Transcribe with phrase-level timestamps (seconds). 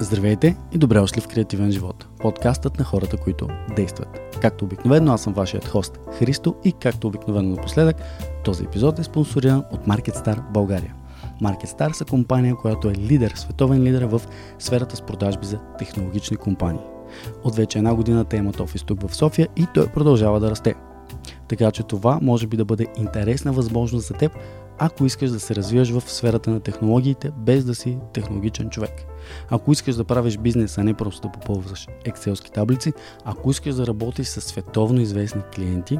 [0.00, 4.20] Здравейте и добре дошли в Креативен живот, подкастът на хората, които действат.
[4.40, 7.96] Както обикновено, аз съм вашият хост Христо и както обикновено напоследък,
[8.44, 10.94] този епизод е спонсориран от MarketStar България.
[11.42, 14.20] MarketStar са компания, която е лидер, световен лидер в
[14.58, 16.82] сферата с продажби за технологични компании.
[17.44, 20.74] От вече една година те имат офис тук в София и той продължава да расте.
[21.48, 24.32] Така че това може би да бъде интересна възможност за теб,
[24.84, 28.90] ако искаш да се развиваш в сферата на технологиите, без да си технологичен човек.
[29.50, 32.92] Ако искаш да правиш бизнес, а не просто да попълваш екселски таблици,
[33.24, 35.98] ако искаш да работиш с световно известни клиенти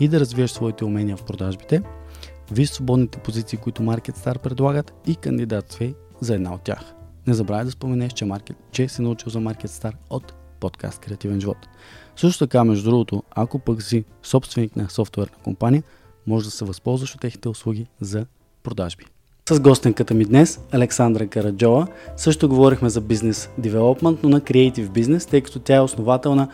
[0.00, 1.82] и да развиеш своите умения в продажбите,
[2.50, 6.94] виж свободните позиции, които MarketStar предлагат и кандидатствай за една от тях.
[7.26, 11.68] Не забравяй да споменеш, че, Market, че си научил за MarketStar от подкаст Креативен живот.
[12.16, 15.82] Също така, между другото, ако пък си собственик на софтуерна компания,
[16.26, 18.26] може да се възползваш от техните услуги за
[18.62, 19.04] продажби.
[19.50, 21.86] С гостенката ми днес, Александра Караджова,
[22.16, 26.48] също говорихме за бизнес девелопмент, но на креатив бизнес, тъй като тя е основател на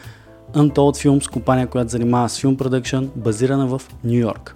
[0.54, 4.54] Untold Films, компания, която занимава с филм продъкшн, базирана в Нью Йорк.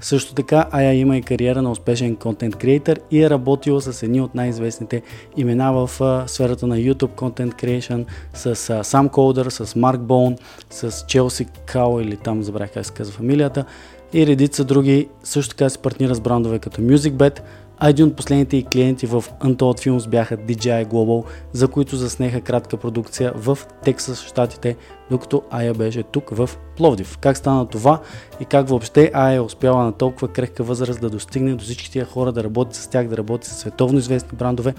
[0.00, 4.20] Също така, Ая има и кариера на успешен контент креатор и е работила с едни
[4.20, 5.02] от най-известните
[5.36, 10.36] имена в uh, сферата на YouTube Content Creation, с uh, Sam Coder, с Марк Боун,
[10.70, 13.64] с Челси Као или там забравих как се казва фамилията
[14.12, 15.08] и редица други.
[15.24, 17.40] Също така се партнира с брандове като MusicBet,
[17.78, 22.40] а един от последните и клиенти в Untold Films бяха DJI Global, за които заснеха
[22.40, 24.76] кратка продукция в Тексас, щатите,
[25.10, 27.18] докато Ая беше тук в Пловдив.
[27.18, 28.00] Как стана това
[28.40, 32.04] и как въобще Ая е успяла на толкова крехка възраст да достигне до всички тия
[32.04, 34.74] хора, да работи с тях, да работи с световно известни брандове.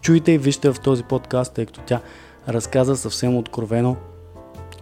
[0.00, 2.00] Чуйте и вижте в този подкаст, тъй като тя
[2.48, 3.96] разказа съвсем откровено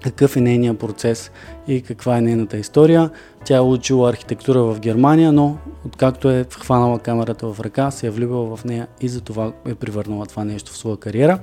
[0.02, 1.30] какъв е нейният процес
[1.68, 3.10] и каква е нейната история.
[3.44, 8.10] Тя е учила архитектура в Германия, но откакто е хванала камерата в ръка, се е
[8.10, 11.38] влюбила в нея и за това е привърнала това нещо в своя кариера.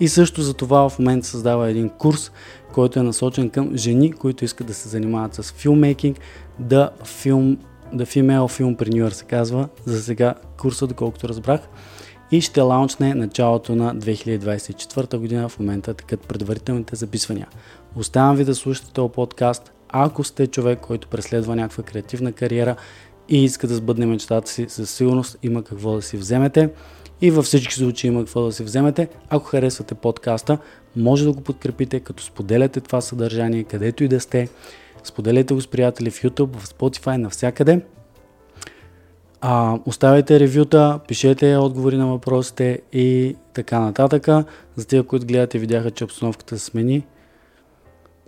[0.00, 2.32] И също за това в момента създава един курс,
[2.72, 6.18] който е насочен към жени, които искат да се занимават с филмейкинг,
[6.58, 7.56] да филм
[7.94, 11.60] The Female Filmpreneur се казва, за сега курса, доколкото разбрах
[12.32, 15.48] и ще лаунчне началото на 2024 година.
[15.48, 17.48] В момента такът предварителните записвания.
[17.96, 19.72] Оставям ви да слушате този подкаст.
[19.88, 22.76] Ако сте човек, който преследва някаква креативна кариера
[23.28, 26.70] и иска да сбъдне мечтата си, със сигурност има какво да си вземете.
[27.20, 29.08] И във всички случаи има какво да си вземете.
[29.28, 30.58] Ако харесвате подкаста,
[30.96, 34.48] може да го подкрепите, като споделяте това съдържание, където и да сте.
[35.04, 37.80] Споделете го с приятели в YouTube, в Spotify, навсякъде.
[39.40, 44.26] А, оставяйте ревюта, пишете отговори на въпросите и така нататък.
[44.76, 47.04] За тези, които гледате, видяха, че обстановката се смени.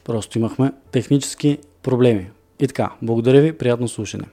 [0.05, 2.31] Просто имахме технически проблеми.
[2.61, 4.25] И така, благодаря ви, приятно слушане.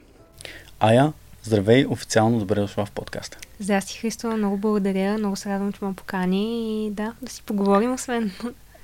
[0.79, 3.37] Ая, здравей, официално добре дошла в подкаста.
[3.59, 7.93] Здрасти, Христо, много благодаря, много се радвам, че ме покани и да, да си поговорим
[7.93, 8.31] освен.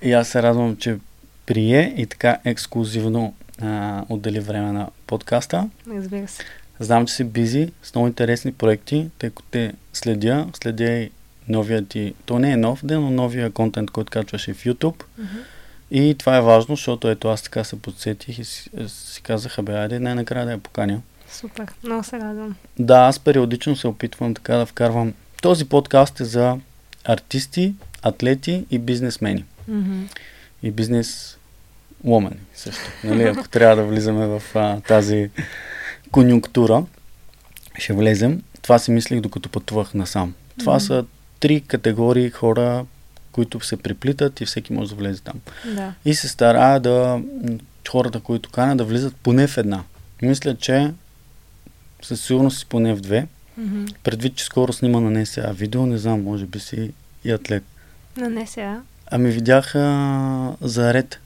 [0.02, 0.98] И аз се радвам, че
[1.46, 5.70] прие и така ексклюзивно а, отдели време на подкаста.
[5.90, 6.44] Разбира се.
[6.80, 11.12] Знам, че си бизи с много интересни проекти, тъй като те следя, следя и
[11.50, 15.04] новия ти, то не е нов ден, но новия контент, който качваш и в YouTube.
[15.20, 15.44] Mm-hmm.
[15.92, 19.74] И това е важно, защото ето аз така се подсетих и си, си казах, абе,
[19.74, 21.02] айде най-накрая да я поканя.
[21.32, 22.56] Супер, много се радвам.
[22.80, 25.14] Да, аз периодично се опитвам така да вкарвам.
[25.42, 26.58] Този подкаст е за
[27.04, 29.46] артисти, атлети и бизнесмени.
[29.70, 30.18] Mm-hmm.
[30.64, 31.38] И бизнес
[32.04, 32.84] ломени също.
[33.04, 35.30] Нали, ако трябва да влизаме в а, тази
[36.12, 36.86] конюнктура,
[37.78, 38.44] ще влезем.
[38.62, 40.34] Това си мислих докато пътувах насам.
[40.60, 40.88] Това mm-hmm.
[40.88, 41.06] са
[41.40, 42.86] три категории хора,
[43.38, 45.40] които се приплитат и всеки може да влезе там.
[45.66, 45.94] Да.
[46.06, 47.22] И се старая да
[47.90, 49.84] хората, които кана, да влизат поне в една.
[50.22, 50.94] Мисля, че
[52.02, 53.28] със сигурност си поне в две.
[53.60, 53.96] Mm-hmm.
[54.04, 56.92] Предвид, че скоро снима на НСА видео, не знам, може би си
[57.24, 57.64] и атлет.
[58.16, 58.82] На НСА?
[59.12, 61.20] Ами видях а, за ред,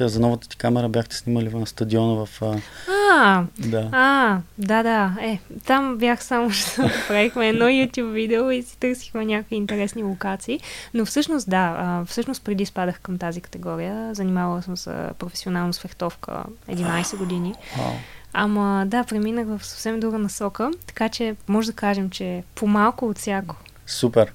[0.00, 2.42] за новата ти камера бяхте снимали на стадиона в...
[2.42, 2.56] А,
[2.88, 3.88] а, да.
[3.92, 5.16] а, да, да.
[5.20, 6.64] Е, там бях само, че
[7.08, 10.60] правихме едно YouTube видео и си търсихме някакви интересни локации.
[10.94, 14.14] Но всъщност, да, а, всъщност преди спадах към тази категория.
[14.14, 17.54] Занимавала съм се професионално с фехтовка 11 години.
[18.32, 23.18] Ама да, преминах в съвсем друга насока, така че може да кажем, че по-малко от
[23.18, 23.56] всяко.
[23.86, 24.32] Супер.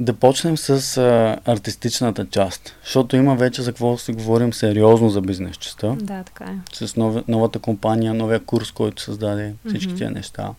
[0.00, 5.20] Да почнем с а, артистичната част, защото има вече за какво си говорим сериозно за
[5.20, 5.96] бизнес частта.
[6.00, 6.86] Да, така е.
[6.86, 9.98] С нов, новата компания, новия курс, който създаде всички mm-hmm.
[9.98, 10.50] тези неща.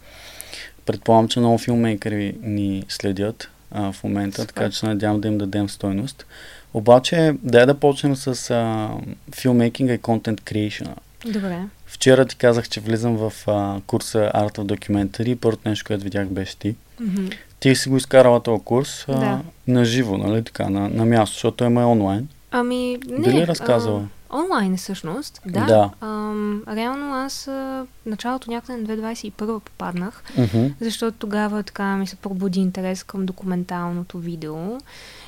[0.86, 4.54] Предполагам, че много филмейкери ни следят а, в момента, Супер.
[4.54, 6.26] така че надявам да им дадем стойност.
[6.74, 8.90] Обаче, дай да почнем с а,
[9.36, 10.90] филмейкинга и контент creation.
[11.26, 11.58] Добре.
[11.86, 15.36] Вчера ти казах, че влизам в а, курса Art of Documentary.
[15.36, 16.76] Първото нещо, което видях, беше ти.
[17.02, 17.34] Mm-hmm.
[17.62, 19.40] Ти си го изкарала този курс а, Да.
[19.68, 22.28] на живо, нали така, на, на място, защото има онлайн.
[22.52, 23.20] Ами, не.
[23.20, 24.04] Дали е разказала?
[24.30, 25.66] А, онлайн е всъщност, да.
[25.66, 25.90] Да.
[26.02, 30.66] Ам, реално аз а, началото някъде на 2021 попаднах, Мгм.
[30.82, 34.78] защото тогава така ми се пробуди интерес към документалното видео.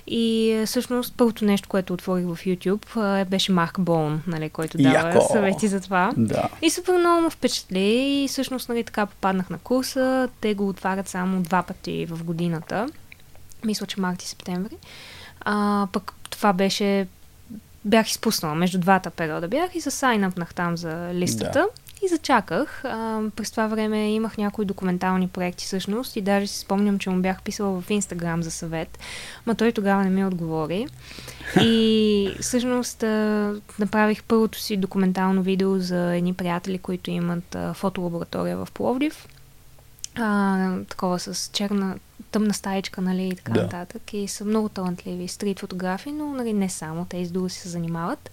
[0.08, 4.78] И а, всъщност първото нещо, което отворих в YouTube, а, беше Марк Боун, нали, който
[4.78, 5.28] дава Яко!
[5.32, 6.12] съвети за това.
[6.18, 6.50] Да.
[6.62, 10.30] И супер много ме впечатли и всъщност нали, така попаднах на курса.
[10.42, 12.90] Те го отварят само два пъти в годината.
[13.66, 14.76] Мисля, че март и септември.
[15.42, 17.08] А, пък това беше...
[17.86, 19.48] Бях изпуснала между двата периода.
[19.48, 21.68] Бях и се сайнъпнах там за листата.
[22.06, 22.86] И зачаках.
[22.86, 27.22] А, през това време имах някои документални проекти всъщност и даже си спомням, че му
[27.22, 29.00] бях писала в Инстаграм за съвет,
[29.46, 30.88] ма той тогава не ми отговори.
[31.62, 38.58] И всъщност а, направих първото си документално видео за едни приятели, които имат а, фотолаборатория
[38.58, 39.28] в Пловдив.
[40.16, 41.96] А, такова с черна,
[42.32, 43.62] тъмна стаечка, нали, и така Да.
[43.64, 44.14] нататък.
[44.14, 47.60] И са много талантливи стрит фотографи, но нали, не само, те и с друго си
[47.60, 48.32] се занимават.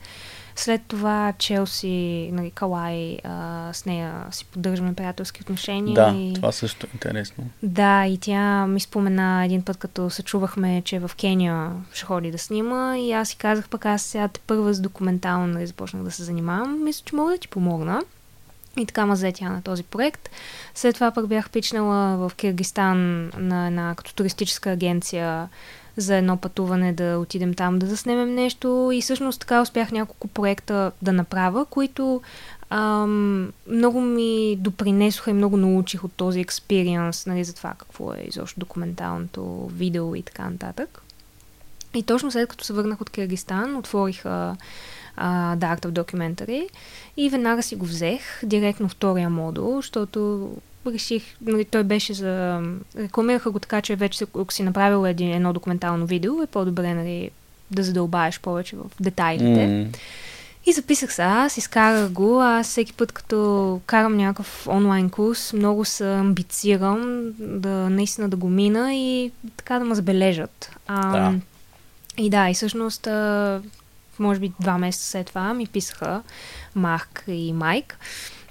[0.61, 5.95] След това Челси, нали, Калай, а, с нея си поддържаме приятелски отношения.
[5.95, 6.35] Да, и...
[6.35, 7.45] това също е интересно.
[7.63, 12.31] Да, и тя ми спомена един път, като се чувахме, че в Кения ще ходи
[12.31, 16.03] да снима и аз си казах пък аз сега те първа с документално нали, започнах
[16.03, 16.85] да се занимавам.
[16.85, 18.03] Мисля, че мога да ти помогна.
[18.79, 20.31] И така ма взе тя на този проект.
[20.75, 25.49] След това пък бях пичнала в Киргистан на една като туристическа агенция
[26.01, 30.93] за едно пътуване да отидем там да заснемем нещо и всъщност така успях няколко проекта
[31.03, 32.23] да направя, които
[32.71, 38.25] ам, много ми допринесоха и много научих от този експириенс, нали, за това какво е
[38.29, 41.03] изобщо документалното видео и така нататък.
[41.95, 44.57] И точно след като се върнах от Киргистан, отворих а,
[45.17, 46.69] а, The Art of Documentary
[47.17, 50.51] и веднага си го взех, директно втория модул, защото
[50.87, 52.63] реших, нали, той беше за...
[52.97, 57.31] Рекламираха го така, че вече ако си направил един, едно документално видео, е по-добре нали,
[57.71, 59.67] да задълбаеш повече в детайлите.
[59.67, 59.87] М,
[60.67, 62.41] И записах се аз, изкарах го.
[62.41, 68.49] Аз всеки път, като карам някакъв онлайн курс, много се амбицирам да наистина да го
[68.49, 70.77] мина и така да ме забележат.
[70.87, 71.39] А, Да.
[72.19, 73.07] И да, и всъщност,
[74.21, 76.23] може би два месеца след това ми писаха
[76.75, 77.99] Марк и Майк.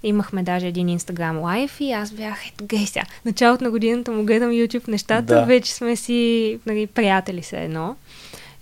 [0.03, 4.23] Имахме даже един Инстаграм лайв и аз бях, ето гей сега, началото на годината му
[4.23, 5.45] гледам YouTube нещата, Да.
[5.45, 7.95] вече сме си нали, приятели се едно.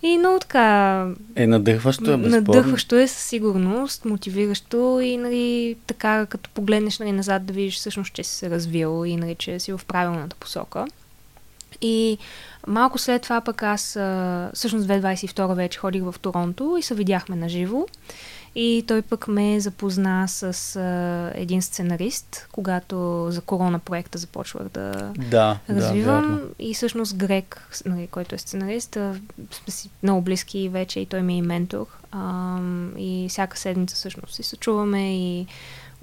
[0.02, 1.06] И много така
[1.36, 2.36] Е, надъхващо е, безспорно.
[2.36, 8.12] Надъхващо е със сигурност, мотивиращо и нали, така като погледнеш нали, назад да видиш всъщност,
[8.12, 10.86] че си се развил и нали, че си в правилната посока.
[11.82, 12.18] И
[12.66, 17.36] малко след това пък аз, а, всъщност 2022 вече ходих в Торонто и се видяхме
[17.36, 17.86] на живо.
[18.54, 25.12] И той пък ме запозна с а, един сценарист, когато за корона проекта започвах да,
[25.30, 26.36] Да, развивам.
[26.36, 29.14] да, и всъщност Грег, нали, който е сценарист, а,
[29.50, 31.86] сме си много близки вече и той ми е и ментор.
[32.12, 35.46] Ам, и всяка седмица всъщност си се чуваме и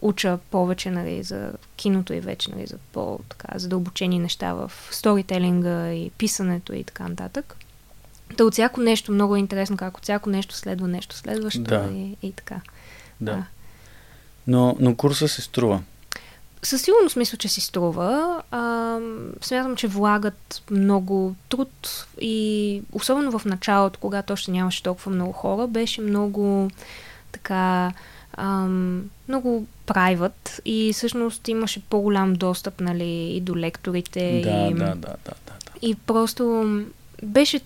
[0.02, 6.10] уча повече нали, за киното и вече нали, за по-така задълбочени неща в сторителинга и
[6.10, 7.56] писането и така нататък.
[8.38, 11.90] Та от всяко нещо много е интересно, как от всяко нещо следва нещо следващо Да.
[11.94, 12.62] и, и така.
[13.22, 13.46] Да.
[14.48, 15.82] Но, но курса се струва.
[16.64, 18.42] Със сигурност мисля, че си струва.
[18.52, 19.00] А,
[19.42, 25.68] смятам, че влагат много труд и особено в началото, когато още нямаше толкова много хора,
[25.68, 26.70] беше много
[27.32, 27.92] така
[28.38, 34.86] ам, много private и всъщност имаше по-голям достъп нали, и до лекторите Да, и, да,
[34.86, 35.56] да, да, да, да.
[35.82, 36.66] и просто
[37.24, 37.60] беше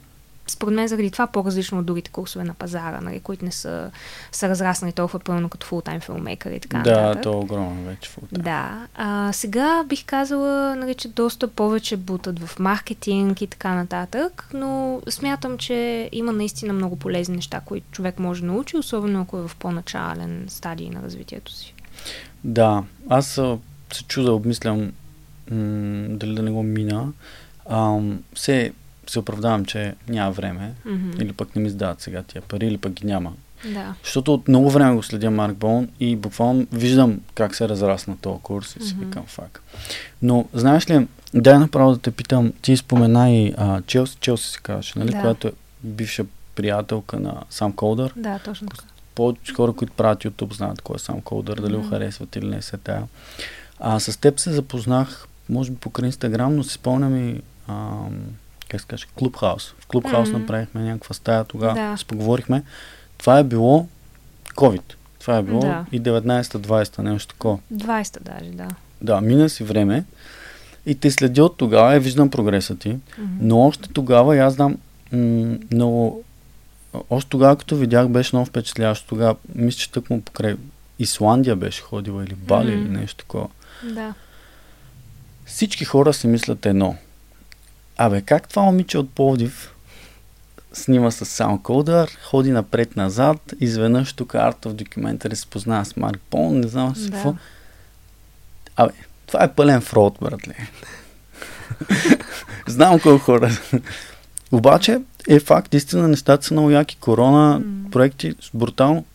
[0.50, 3.92] според мен заради това по-различно от другите курсове на пазара, нали, които не са,
[4.32, 7.24] са разраснали толкова пълно като фултайм филмейкър и така Да, нататък.
[7.24, 8.44] то е огромен вече фултайм.
[8.44, 8.88] Да.
[8.96, 14.70] А, сега бих казала, нали, че доста повече бутат в маркетинг и така нататък, но
[15.10, 19.48] смятам, че има наистина много полезни неща, които човек може да научи, особено ако е
[19.48, 21.74] в по-начален стадий на развитието си.
[22.44, 23.58] Да, аз се
[24.08, 24.92] чуда, обмислям м-
[26.10, 27.08] дали да не го мина.
[27.70, 28.74] Ам, се,
[29.10, 31.12] се оправдавам, че няма време, Мгм.
[31.22, 33.34] или пък не ми издават сега тия пари, или пък ги няма.
[33.66, 33.94] Да.
[34.04, 38.42] Защото от много време го следя Марк Боун и буквално виждам как се разрасна този
[38.42, 39.64] курс и си викам фак.
[40.22, 44.60] Но знаеш ли, дай направо да те питам, ти спомена и а, Челси, Челси се
[44.60, 45.22] казваше, нали, Да.
[45.22, 45.52] която е
[45.84, 46.26] бивша
[46.56, 48.14] приятелка на Сам Колдър.
[48.16, 48.84] Да, точно така.
[49.16, 52.62] Повече хора, които правят YouTube, знаят кой е Сам Колдър, дали го харесват или не
[52.62, 53.04] се тая.
[53.80, 58.20] А с теб се запознах, може би покрай Инстаграм, но си спомням и ам,
[58.70, 59.76] как се каже, Клубхаус.
[59.80, 60.40] В Клубхаус Мгм.
[60.40, 61.96] направихме някаква стая тогава, Да.
[62.08, 62.64] поговорихме.
[63.18, 63.88] Това е било
[64.50, 64.82] COVID.
[65.20, 65.86] Това е било Да.
[65.92, 67.60] и 19-20, нещо такова.
[67.74, 68.68] 20 даже, да.
[69.02, 70.04] Да, мина си време
[70.86, 72.90] И те следя от тогава и виждам прогреса ти.
[72.90, 73.32] Мгм.
[73.42, 74.78] Но още тогава, аз знам,
[75.12, 76.24] м- много...
[77.10, 79.08] Още тогава, като видях, беше много впечатляващо.
[79.08, 80.56] Тогава, мисля, че тък му покрай
[81.00, 82.82] Исландия беше ходила или Бали Мгм.
[82.82, 83.48] или нещо такова.
[83.84, 84.14] Да.
[85.46, 86.96] Всички хора си мислят едно.
[88.02, 89.76] Абе, как това момиче от Пловдив
[90.74, 96.54] снима с саундкодър, ходи напред-назад, изведнъж тук Art of Documentary се познава с Марк Пол,
[96.54, 97.12] не знам си Да.
[97.12, 97.36] какво.
[98.76, 98.94] Абе,
[99.28, 100.56] това е пълен фрод, братле.
[102.68, 103.52] Знам колко хора.
[104.52, 106.98] Обаче е факт, истина, нещата са много яки.
[106.98, 107.90] Корона, М.
[107.92, 109.06] проекти, брутално.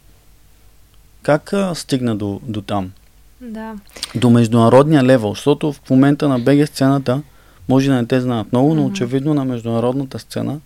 [1.23, 2.93] Как а, стигна до, до там?
[3.41, 3.75] Да.
[4.15, 7.23] До международния левел, защото в момента на БГ сцената,
[7.69, 10.61] може да не те знаят много, но очевидно на международната сцена,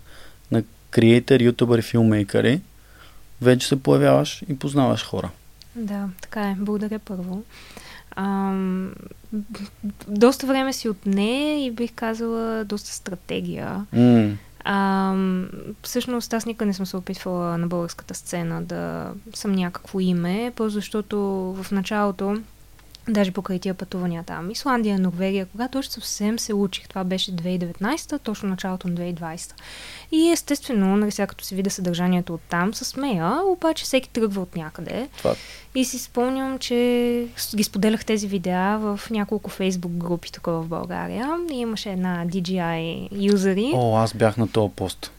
[0.50, 2.60] на креатори, ютубъри, филмейкъри,
[3.42, 5.30] вече се появяваш и познаваш хора.
[5.76, 6.56] Да, така е.
[6.58, 7.42] Благодаря първо.
[8.16, 8.92] Ам,
[10.08, 13.86] доста време си отне и бих казала доста стратегия.
[13.92, 15.48] М, Ам,
[15.82, 20.74] всъщност аз никога не съм се опитвала на българската сцена да съм някакво име, просто
[20.74, 21.18] защото
[21.62, 22.36] в началото,
[23.08, 27.78] даже покрай тия пътувания там, Исландия, Норвегия, когато още съвсем се учих, това беше 2019,
[28.20, 29.52] точно началото на 2020.
[30.12, 34.42] И естествено, нали сега като се видя съдържанието от там, се смея, обаче всеки тръгва
[34.42, 35.08] от някъде.
[35.18, 35.34] това,
[35.74, 36.74] И си спомням, че
[37.36, 41.30] с- ги споделях тези видеа в няколко фейсбук групи тук в България.
[41.52, 43.70] И имаше една DJI юзери.
[43.74, 45.12] о, аз бях на този пост.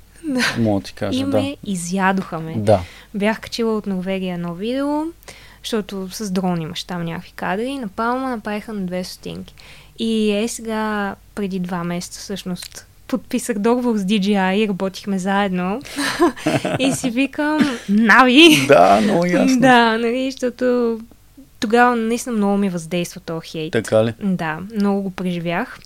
[0.58, 1.28] Мога да ти кажа, и да.
[1.32, 2.54] ме изядоха ме.
[2.58, 2.82] Да.
[3.14, 5.04] Бях качила от Норвегия едно видео,
[5.64, 7.78] защото с дрон имаш там някакви кадри.
[7.78, 9.54] На Палма направиха на две стотинки.
[10.00, 15.82] И е сега, преди два месеца всъщност, подписах договор с DJI и работихме заедно.
[16.80, 18.66] и си викам, Нави!
[18.68, 19.60] Да, много ясно.
[19.60, 21.00] Да, нали, защото
[21.60, 23.74] тогава наистина много ми въздейства този хейт.
[23.74, 24.14] Така ли?
[24.24, 25.80] Да, много го преживях.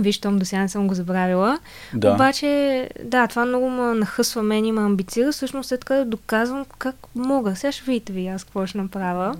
[0.00, 1.58] Виждам, до сега не съм го забравила.
[1.94, 2.12] Да.
[2.12, 5.32] Обаче, да, това много ме нахъсва мен и ме амбицира.
[5.32, 7.56] Всъщност след като доказвам как мога.
[7.56, 9.36] Сега ще видите ви аз какво ще направя.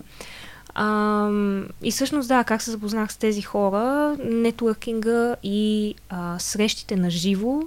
[0.74, 7.10] Ам, и всъщност, да, как се запознах с тези хора, нетворкинга и а, срещите на
[7.10, 7.62] живо,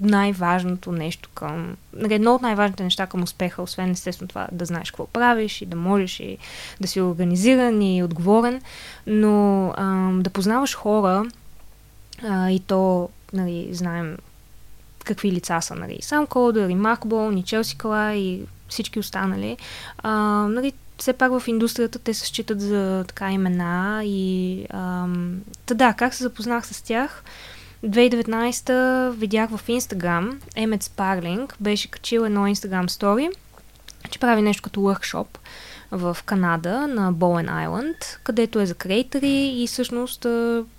[0.00, 1.76] най-важното нещо към...
[2.10, 5.76] Едно от най-важните неща към успеха, освен естествено това да знаеш какво правиш и да
[5.76, 6.38] можеш и
[6.80, 8.62] да си организиран и отговорен,
[9.06, 11.24] но ам, да познаваш хора
[12.24, 14.16] а, и то, нали, знаем
[15.04, 19.56] какви лица са, нали, Сам Колдър и Марк Бол, и Челси Кала и всички останали.
[19.98, 20.12] А,
[20.48, 25.92] нали, все пак в индустрията те се считат за така имена и ам, та да,
[25.92, 27.24] как се запознах с тях?
[27.84, 33.30] 2019 видях в Инстаграм Емет Спарлинг беше качил едно Инстаграм стори,
[34.10, 35.26] че прави нещо като workshop
[35.92, 40.24] в Канада на Боуен Айленд, където е за креатори и всъщност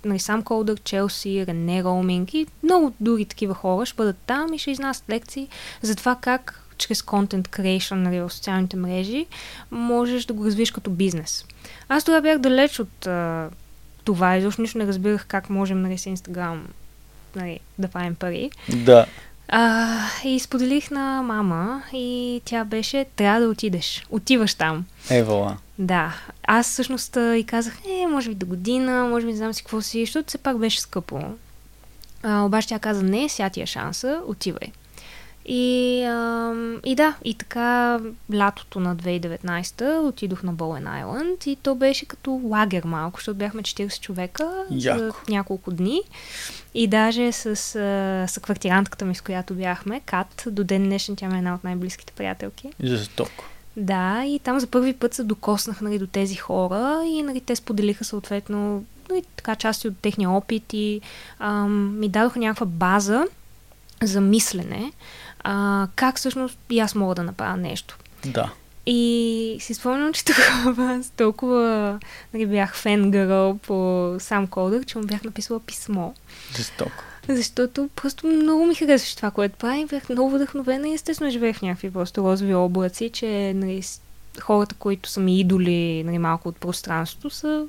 [0.04, 4.58] нали, сам Колдър, Челси, Рене Роуминг и много други такива хора ще бъдат там и
[4.58, 5.48] ще изнасят лекции
[5.82, 9.26] за това как чрез content creation нали, в социалните мрежи
[9.70, 11.44] можеш да го развиеш като бизнес.
[11.88, 13.48] Аз тогава бях далеч от а,
[14.04, 16.66] това, изобщо нищо не разбирах как можем нали, с Инстаграм
[17.36, 18.50] нали, да правим пари.
[18.68, 19.06] Да.
[19.48, 24.06] А, и споделих на мама и тя беше, трябва да отидеш.
[24.10, 24.84] Отиваш там.
[25.10, 25.56] Евала.
[25.78, 26.14] Да.
[26.46, 29.80] Аз всъщност и казах, е, може би до година, може би не знам си какво
[29.80, 31.20] си, защото все пак беше скъпо.
[32.22, 34.72] А, обаче тя каза, не, сега ти е шанса, отивай.
[35.46, 38.00] И, а, и да, и така
[38.34, 43.62] лятото на 2019 отидох на Боуен Айленд и то беше като лагер малко, защото бяхме
[43.62, 45.16] 40 човека за Яко.
[45.28, 46.00] няколко дни.
[46.74, 51.38] И даже с, квартирантката ми, с която бяхме, Кат, до ден днешен тя ми е
[51.38, 52.70] една от най-близките приятелки.
[52.84, 53.44] Жестоко.
[53.76, 57.56] Да, и там за първи път се докоснах нали, до тези хора и нали, те
[57.56, 61.00] споделиха съответно нали, така части от техния опит и
[61.38, 63.24] ам, ми дадоха някаква база
[64.02, 64.92] за мислене,
[65.44, 67.98] а, как всъщност и аз мога да направя нещо.
[68.26, 68.52] Да.
[68.86, 71.98] И си спомням, че тогава аз толкова
[72.34, 76.12] нали, бях фенгърл по сам Колдър, че му бях написала писмо.
[76.56, 77.04] Жестоко.
[77.28, 79.86] Защото просто много ми харесваше това, което правим.
[79.86, 83.82] Бях много вдъхновена и естествено живеех в някакви просто розови облаци, че нали,
[84.40, 87.66] хората, които са ми идоли нали, малко от пространството, са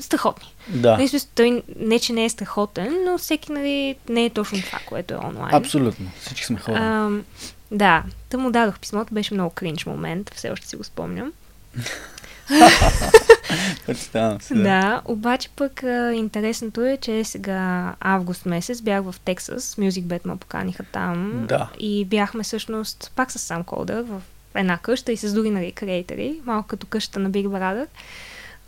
[0.00, 0.54] страхотни.
[0.68, 0.92] Да.
[0.92, 4.78] Нали, смисъл, той не, че не е страхотен, но всеки нали, не е точно това,
[4.86, 5.54] което е онлайн.
[5.54, 6.10] Абсолютно.
[6.20, 7.10] Всички сме хора.
[7.70, 11.32] Да, та му дадох писмото, беше много кринч момент, все още си го спомням.
[13.86, 14.54] Представям си.
[14.54, 20.36] Да, обаче пък а, интересното е, че сега август месец бях в Тексас, MusicBet ме
[20.36, 21.68] поканиха там Да.
[21.78, 24.20] и бяхме всъщност пак с сам Колдър в
[24.54, 27.86] една къща и с други нали, креатори, малко като къщата на Big Brother.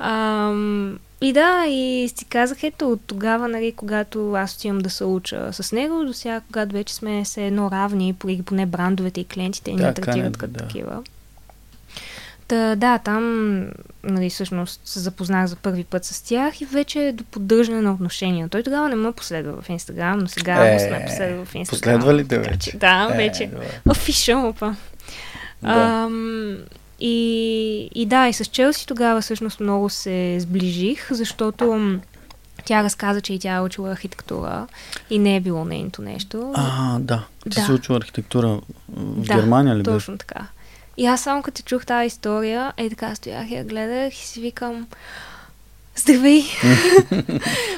[0.00, 5.04] Ам, и да, и си казах, ето от тогава, нали, когато аз отивам да се
[5.04, 8.14] уча с него, до сега, когато вече сме се едно равни,
[8.44, 10.58] поне брандовете и клиентите ни третират като да.
[10.58, 11.02] такива.
[12.48, 13.60] Та, да, там
[14.04, 18.48] нали, всъщност се запознах за първи път с тях и вече до поддържане на отношения.
[18.48, 21.98] Той тогава не ме последва в Инстаграм, но сега е, сме последва в Инстаграм.
[22.00, 22.76] Последва ли те вече?
[22.76, 23.50] Да, е, вече.
[23.88, 24.76] Офишъл, па.
[25.62, 25.70] Да.
[25.70, 26.56] Ам,
[27.00, 31.98] и, и да, и с Челси тогава всъщност много се сближих, защото
[32.64, 34.66] тя разказа, че и тя е учила архитектура
[35.10, 36.52] и не е било нейното нещо.
[36.54, 37.24] А, да.
[37.42, 37.64] Ти да.
[37.64, 40.18] си учила архитектура в да, Германия ли точно беше?
[40.26, 40.46] така.
[40.96, 44.40] И аз само като чух тази история, е така стоях и я гледах и си
[44.40, 44.86] викам
[45.96, 46.42] Здравей!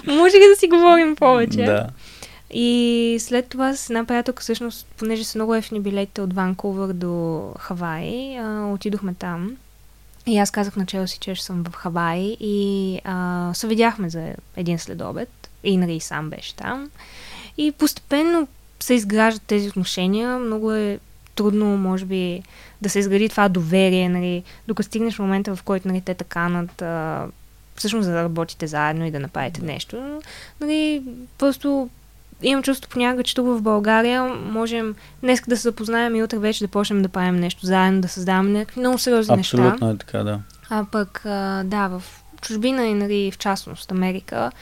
[0.07, 1.65] Може ли да си говорим повече?
[1.65, 1.89] Да.
[2.53, 7.43] И след това с една приятелка, всъщност, понеже са много ефни билетите от Ванкувър до
[7.59, 9.57] Хавай, а, отидохме там.
[10.27, 14.35] И аз казах на Челси, че ще съм в Хавай и а, се видяхме за
[14.57, 15.51] един следобед.
[15.65, 16.91] И нали сам беше там.
[17.59, 18.49] И постепенно
[18.81, 20.39] се изграждат тези отношения.
[20.39, 20.99] Много е
[21.35, 22.43] трудно, може би,
[22.83, 27.27] да се изгради това доверие, нали, докато стигнеш момента, в който нали, те таканат а,
[27.77, 30.21] всъщност за да работите заедно и да направите нещо.
[30.61, 31.03] Нали,
[31.39, 31.89] просто
[32.43, 36.65] имам чувство понякога, че тук в България можем днес да се запознаем и утре вече
[36.65, 39.75] да почнем да правим нещо заедно, да създаваме някакви много сериозни Абсолютно неща.
[39.75, 40.41] Абсолютно е така, да.
[40.71, 42.03] А пък, а, да, в
[42.41, 44.53] чужбина и нали, в частност Америка,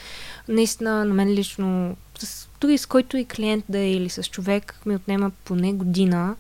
[0.49, 4.81] наистина на мен лично, с, дори с който и клиент да е или с човек,
[4.87, 6.37] ми отнема поне година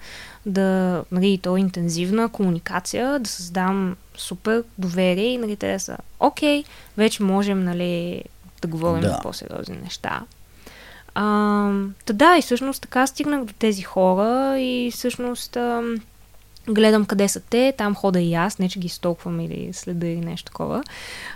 [0.46, 5.96] да, нали, то е интензивна комуникация, да създам супер доверие и нали, те да са
[6.20, 6.64] окей,
[6.96, 8.24] вече можем нали,
[8.62, 9.08] да говорим да.
[9.08, 10.22] за по-сериозни неща.
[11.14, 11.72] А,
[12.04, 15.82] та да, и всъщност така стигнах до тези хора и всъщност а,
[16.68, 20.20] гледам къде са те, там хода и аз, не че ги столквам или следа или
[20.20, 20.82] нещо такова,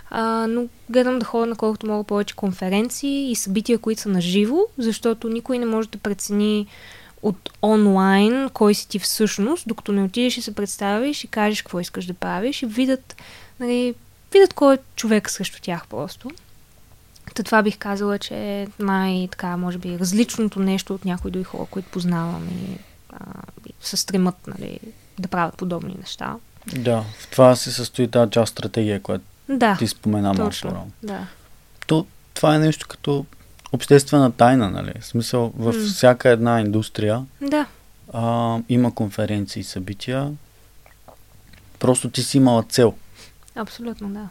[0.09, 4.21] а, но гледам да ходя на колкото мога повече конференции и събития, които са на
[4.21, 6.67] живо, защото никой не може да прецени
[7.21, 11.79] от онлайн кой си ти всъщност, докато не отидеш и се представиш и кажеш какво
[11.79, 13.15] искаш да правиш и видят,
[13.59, 13.95] нали,
[14.33, 16.31] видят кой е човек срещу тях просто.
[17.33, 21.65] Та това бих казала, че е най-така, може би, различното нещо от някои други хора,
[21.71, 22.77] които познавам и,
[23.09, 23.17] а,
[23.81, 24.79] се стремат нали,
[25.19, 26.35] да правят подобни неща.
[26.75, 31.27] Да, в това се състои тази част стратегия, която да, ти спомена точно, малко Да.
[31.87, 33.25] То, това е нещо като
[33.71, 34.93] обществена тайна, нали?
[34.99, 35.93] В смисъл, в mm.
[35.93, 37.65] всяка една индустрия да.
[38.13, 40.31] а, има конференции и събития.
[41.79, 42.93] Просто ти си имала цел.
[43.55, 44.29] Абсолютно, да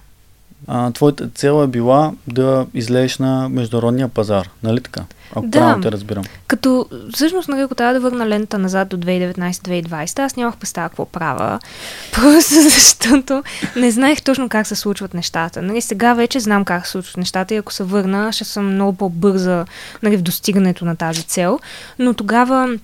[0.67, 5.05] а, твоята цел е била да излезеш на международния пазар, нали така?
[5.31, 6.25] Ако да, правилно те разбирам.
[6.47, 11.05] Като всъщност, нали, ако трябва да върна лента назад до 2019-2020, аз нямах представа какво
[11.05, 11.61] правя.
[12.13, 13.43] Просто защото
[13.77, 15.63] не знаех точно как се случват нещата.
[15.63, 18.93] Нали, сега вече знам как се случват нещата и ако се върна, ще съм много
[18.93, 19.65] по-бърза
[20.03, 21.59] нали, в достигането на тази цел.
[21.99, 22.79] Но тогава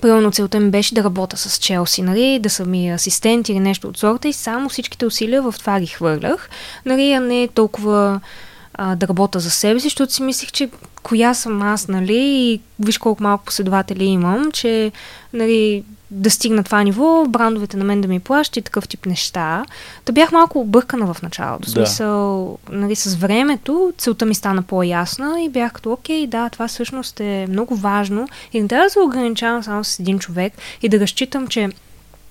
[0.00, 3.88] Примерно целта ми беше да работя с Челси, нали, да съм ми асистент или нещо
[3.88, 6.50] от сорта и само всичките усилия в това ги хвърлях,
[6.86, 8.20] нали, а не толкова
[8.74, 10.70] а, да работя за себе си, защото си мислих, че
[11.02, 14.92] коя съм аз, нали, и виж колко малко последователи имам, че,
[15.32, 19.64] нали, да стигна това ниво, брандовете на мен да ми плащат и такъв тип неща.
[20.04, 21.64] Та бях малко объркана в началото.
[21.64, 21.70] Да.
[21.70, 27.20] Смисъл, нали, с времето целта ми стана по-ясна и бях като, окей, да, това всъщност
[27.20, 31.00] е много важно и не трябва да се ограничавам само с един човек и да
[31.00, 31.68] разчитам, че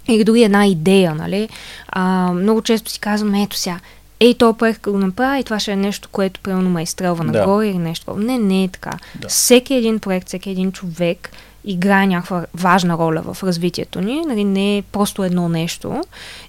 [0.08, 1.50] или дори една идея, нали?
[1.88, 3.80] А, много често си казвам, ето сега,
[4.20, 7.32] ей, то проект го направи и това ще е нещо, което примерно ме изстрелва да.
[7.32, 8.16] нагоре или нещо.
[8.16, 8.92] Не, не е така.
[9.16, 9.28] Да.
[9.28, 11.30] Всеки един проект, всеки един човек
[11.68, 16.04] играе някаква важна роля в развитието ни, нали, не е просто едно нещо.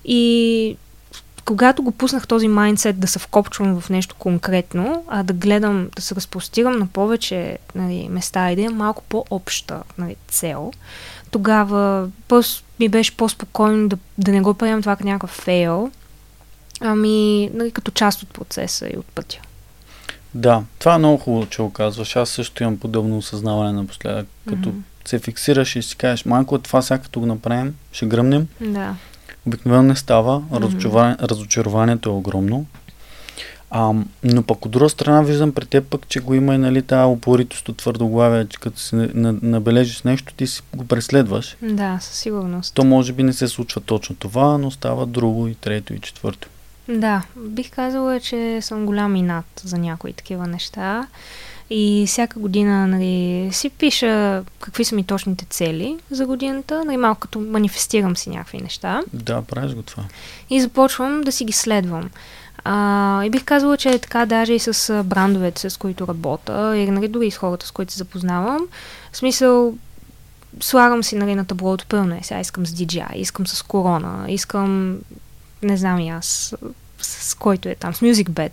[0.04, 0.76] И
[1.44, 6.02] когато го пуснах този майндсет да се вкопчвам в нещо конкретно, а да гледам, да
[6.02, 10.72] се разпростирам на повече нали, места и да имам малко по-обща нали, цел,
[11.30, 15.90] тогава просто ми беше по-спокойно да, да не го приемам това като някакъв фейл,
[16.80, 19.38] ами нали, като част от процеса и от пътя.
[20.34, 22.16] Да, това е много хубаво, че го казваш.
[22.16, 26.62] Аз също имам подобно осъзнаване напоследък, като mm-hmm се фиксираш и си кажеш, малко от
[26.62, 28.48] това сега като го направим, ще гръмнем.
[28.60, 28.94] Да.
[29.46, 31.20] Обикновено не става, mm-hmm.
[31.20, 32.66] разочарованието е огромно.
[33.70, 33.92] А,
[34.24, 37.12] но пък от друга страна виждам при теб пък, че го има и нали, тази
[37.12, 41.56] упоритост от твърдоглавие, че като си набележиш нещо, ти си го преследваш.
[41.62, 42.74] Да, със сигурност.
[42.74, 46.48] То може би не се случва точно това, но става друго и трето и четвърто.
[46.88, 51.06] Да, бих казала, че съм голям инат за някои такива неща.
[51.70, 57.20] И всяка година нали, си пиша какви са ми точните цели за годината, нали, малко
[57.20, 59.02] като манифестирам си някакви неща.
[59.12, 60.04] Да, правиш го това.
[60.50, 62.10] И започвам да си ги следвам.
[62.64, 66.90] А, и бих казала, че е така даже и с брандовете, с които работя, и
[66.90, 68.68] нали, дори и с хората, с които се запознавам.
[69.12, 69.74] В смисъл,
[70.60, 72.20] слагам си нали, на таблото пълно е.
[72.22, 74.98] Сега искам с DJI, искам с корона, искам,
[75.62, 76.54] не знам и аз,
[77.00, 78.52] с, с който е там, с MusicBed.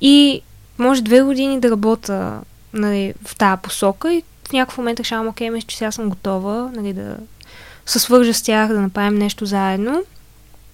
[0.00, 0.42] И
[0.78, 2.40] може две години да работя
[2.72, 6.70] нали, в тази посока и в някакъв момент решавам, окей, мисля, че сега съм готова
[6.74, 7.16] нали, да
[7.86, 10.02] се свържа с тях, да направим нещо заедно.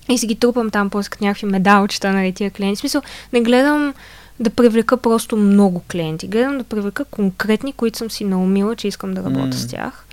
[0.09, 2.77] И си ги трупам там после като някакви медалчета, нали, тия клиенти.
[2.77, 3.95] В смисъл, не гледам
[4.41, 6.29] да привлека просто много клиенти.
[6.29, 9.55] Гледам да привлека конкретни, които съм си наумила, че искам да работя mm.
[9.55, 10.05] с тях.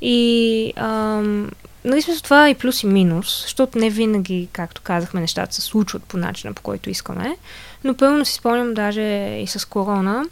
[0.00, 1.50] И ам,
[1.84, 5.60] нали смисъл това е и плюс и минус, защото не винаги, както казахме, нещата се
[5.60, 7.36] случват по начина, по който искаме.
[7.84, 9.02] Но пълно си спомням даже
[9.42, 10.24] и с корона,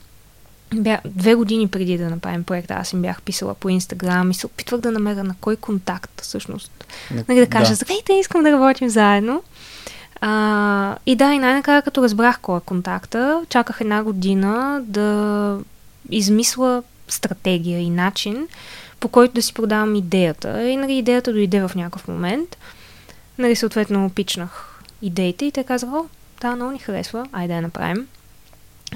[0.74, 4.46] бя, две години преди да направим проекта, аз им бях писала по Инстаграм и се
[4.46, 6.84] опитвах да намеря на кой контакт всъщност.
[7.28, 7.74] Нали, да кажа, да.
[7.74, 9.42] здравейте, искам да работим заедно.
[10.20, 15.58] А, и да, и най-накрая като разбрах кой е контакта, чаках една година да
[16.10, 18.48] измисля стратегия и начин,
[19.02, 20.62] по който да си продавам идеята.
[20.68, 22.56] И нали, идеята дойде в някакъв момент.
[23.38, 26.04] Нали, съответно, пичнах идеите и те казаха, о,
[26.40, 28.06] да, много ни харесва, айде да я направим.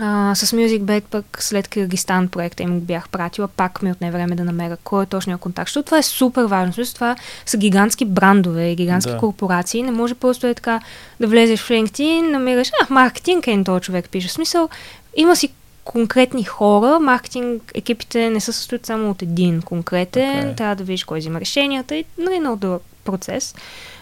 [0.00, 4.44] А, с MusicBed пък след Киргистан проекта им бях пратила, пак ми отне време да
[4.44, 6.72] намеря кой е точния контакт, защото това е супер важно.
[6.72, 7.16] Също това
[7.46, 9.18] са гигантски брандове, гигантски да.
[9.18, 9.82] корпорации.
[9.82, 10.80] Не може просто е така
[11.20, 14.28] да влезеш в LinkedIn, намираш, а, маркетинг е този човек пише.
[14.28, 14.68] В смисъл,
[15.16, 15.52] има си
[15.86, 20.56] конкретни хора, маркетинг екипите не се състоят само от един конкретен, okay.
[20.56, 23.54] трябва да видиш кой взима решенията и нали, много дълъг процес.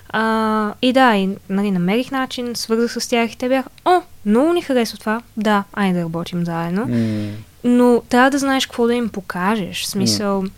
[0.08, 4.52] А, и да, и нали, намерих начин, свързах с тях и те бяха, о, много
[4.52, 6.86] ни харесва това, да, айде да работим заедно.
[6.86, 7.30] Mm.
[7.64, 9.82] Но трябва да знаеш какво да им покажеш.
[9.82, 10.50] В смисъл, mm.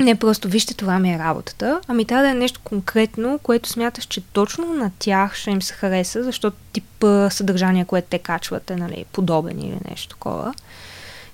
[0.00, 4.04] Не просто вижте това ми е работата, ами трябва да е нещо конкретно, което смяташ,
[4.04, 8.76] че точно на тях ще им се хареса, защото типа съдържание, което те качват е
[8.76, 10.54] нали, подобен или нещо такова.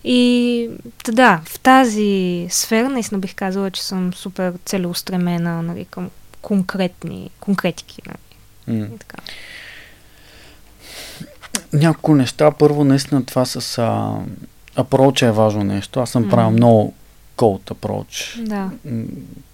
[0.05, 0.71] И
[1.13, 6.11] да, в тази сфера наистина бих казала, че съм супер целеустремена нали, към
[6.43, 8.03] конкретни, конкретики.
[8.07, 8.81] Нали?
[8.81, 8.99] Mm.
[8.99, 9.17] така.
[11.73, 12.51] Няколко неща.
[12.51, 14.15] Първо, наистина това с а,
[14.77, 16.01] approach е важно нещо.
[16.01, 16.31] Аз съм mm.
[16.31, 16.95] правил много
[17.37, 18.43] cold approach.
[18.43, 18.71] Да.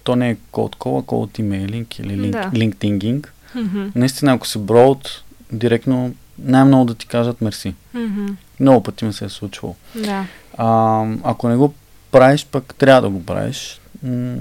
[0.03, 2.51] То не е cold call, а cold emailing или link, да.
[2.59, 3.27] LinkedIn.
[3.55, 3.91] Mm-hmm.
[3.95, 5.07] Наистина, ако си broad,
[5.51, 7.75] директно най-много да ти кажат мерси.
[7.95, 8.35] Mm-hmm.
[8.59, 9.75] Много пъти ми се е случвало.
[9.95, 10.25] Да.
[10.57, 11.73] А, ако не го
[12.11, 13.81] правиш, пък трябва да го правиш.
[14.03, 14.35] М-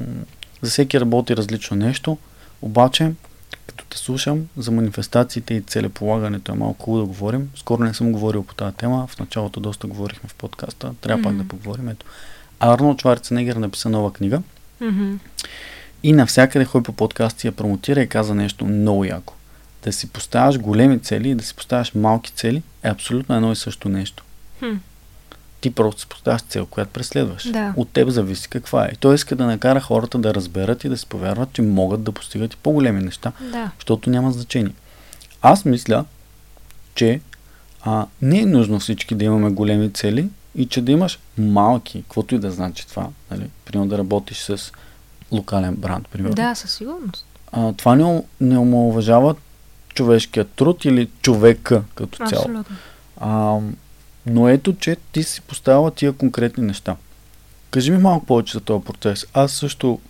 [0.62, 2.18] за всеки работи различно нещо.
[2.62, 3.12] Обаче,
[3.66, 7.50] като те слушам за манифестациите и целеполагането е малко хубаво да говорим.
[7.56, 11.24] Скоро не съм говорил по тази тема, в началото доста говорихме в подкаста, трябва mm-hmm.
[11.24, 11.88] пак да поговорим.
[11.88, 12.06] Ето.
[12.62, 14.42] Арнолд Шварценегер написа нова книга
[14.82, 15.18] mm-hmm.
[16.02, 19.34] и навсякъде ходи по подкасти я промотира и каза нещо много яко.
[19.84, 23.56] Да си поставяш големи цели и да си поставяш малки цели е абсолютно едно и
[23.56, 24.24] също нещо.
[24.62, 24.78] Mm
[25.62, 27.50] ти просто си поставяш цел, която преследваш.
[27.50, 27.74] Да.
[27.76, 28.90] От теб зависи каква е.
[28.92, 32.12] И той иска да накара хората да разберат и да си повярват, че могат да
[32.12, 33.70] постигат и по-големи неща, да.
[33.78, 34.72] защото няма значение.
[35.42, 36.04] Аз мисля,
[36.94, 37.20] че
[37.82, 42.34] а, не е нужно всички да имаме големи цели и че да имаш малки, каквото
[42.34, 43.08] и да значи това.
[43.30, 43.50] Нали?
[43.64, 44.72] Примерно да работиш с
[45.32, 46.34] локален бранд, примерно.
[46.34, 47.26] Да, със сигурност.
[47.52, 49.34] А, това не, не омалуважава
[49.94, 52.42] човешкият труд или човека като цяло.
[52.42, 52.76] Абсолютно.
[53.16, 53.58] А,
[54.26, 56.96] но ето, че ти си поставила тия конкретни неща.
[57.70, 59.26] Кажи ми малко повече за този процес.
[59.34, 60.00] Аз също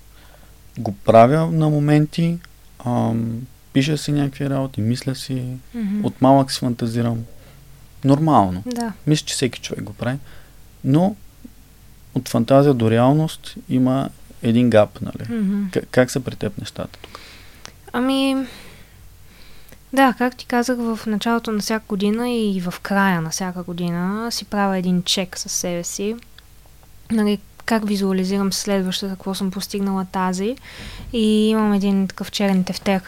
[0.79, 2.39] го правя на моменти,
[2.87, 5.33] ам, пиша си някакви работи, мисля си,
[5.77, 6.05] mm-hmm.
[6.05, 7.19] от малък си фантазирам.
[8.05, 8.63] Нормално.
[8.67, 8.93] Да.
[9.07, 10.19] Мисля, че всеки човек го прави.
[10.85, 11.17] Но
[12.15, 14.09] от фантазия до реалност има
[14.43, 15.25] един гап, нали?
[15.29, 15.71] Mm-hmm.
[15.71, 17.21] К- как са при теб нещата тук?
[17.93, 18.47] Ами,
[19.93, 24.33] да, както ти казах, в началото на всяка година и в края на всяка година
[24.33, 26.17] си правя един чек със себе си.
[27.11, 30.57] Нали, как визуализирам следващата, какво съм постигнала тази.
[31.13, 33.03] И имам един такъв черен тефтер,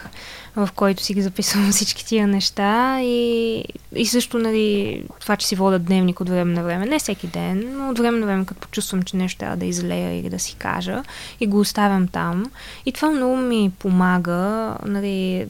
[0.55, 2.99] в който си ги записвам всички тия неща.
[3.01, 3.63] И,
[3.95, 6.85] и също, нали, това, че си вода дневник от време на време.
[6.85, 10.19] Не всеки ден, но от време на време, като почувствам, че нещо трябва да излея
[10.19, 11.03] или да си кажа.
[11.39, 12.51] И го оставям там.
[12.85, 15.47] И това много ми помага, нали,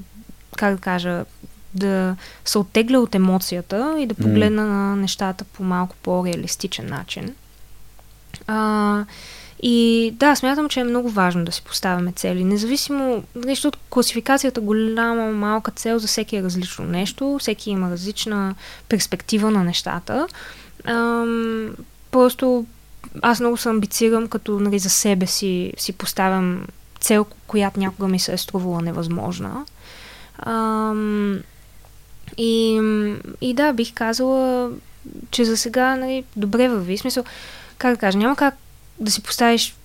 [0.57, 1.25] как да кажа,
[1.73, 2.15] да
[2.45, 4.65] се оттегля от емоцията и да погледна mm.
[4.65, 7.35] на нещата по малко по-реалистичен начин.
[8.47, 9.05] А,
[9.63, 12.43] и да, смятам, че е много важно да си поставяме цели.
[12.43, 18.55] Независимо, защото класификацията голяма, малка цел за всеки е различно нещо, всеки има различна
[18.89, 20.27] перспектива на нещата.
[20.85, 21.69] Ам,
[22.11, 22.65] просто
[23.21, 26.67] аз много се амбицирам, като нали, за себе си си поставям
[26.99, 29.65] цел, която някога ми се е струвала невъзможна.
[30.39, 31.39] Ам,
[32.37, 32.81] И,
[33.41, 34.71] и да, бих казала,
[35.31, 36.97] че за сега нали, добре върви.
[36.97, 37.23] Смисъл,
[37.77, 38.55] как да кажа, няма как
[38.99, 39.75] да си поставиш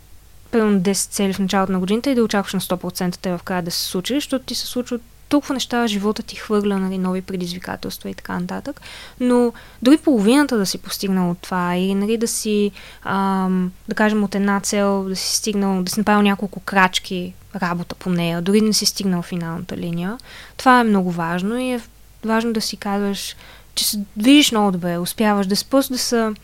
[0.50, 3.62] примерно 10 цели в началото на годината и да очакваш на 100% те в края
[3.62, 8.10] да се случи, защото ти се случват толкова неща, живота ти хвърля нали, нови предизвикателства
[8.10, 8.80] и така нататък.
[9.20, 12.70] Но дори половината да си постигнал от това и нали, да си,
[13.02, 17.94] ам, да кажем, от една цел да си стигнал, да си направил няколко крачки работа
[17.94, 20.18] по нея, дори да не си стигнал финалната линия,
[20.56, 21.80] това е много важно и е
[22.24, 23.36] важно да си казваш,
[23.74, 26.34] че се движиш много добре, успяваш да просто да са,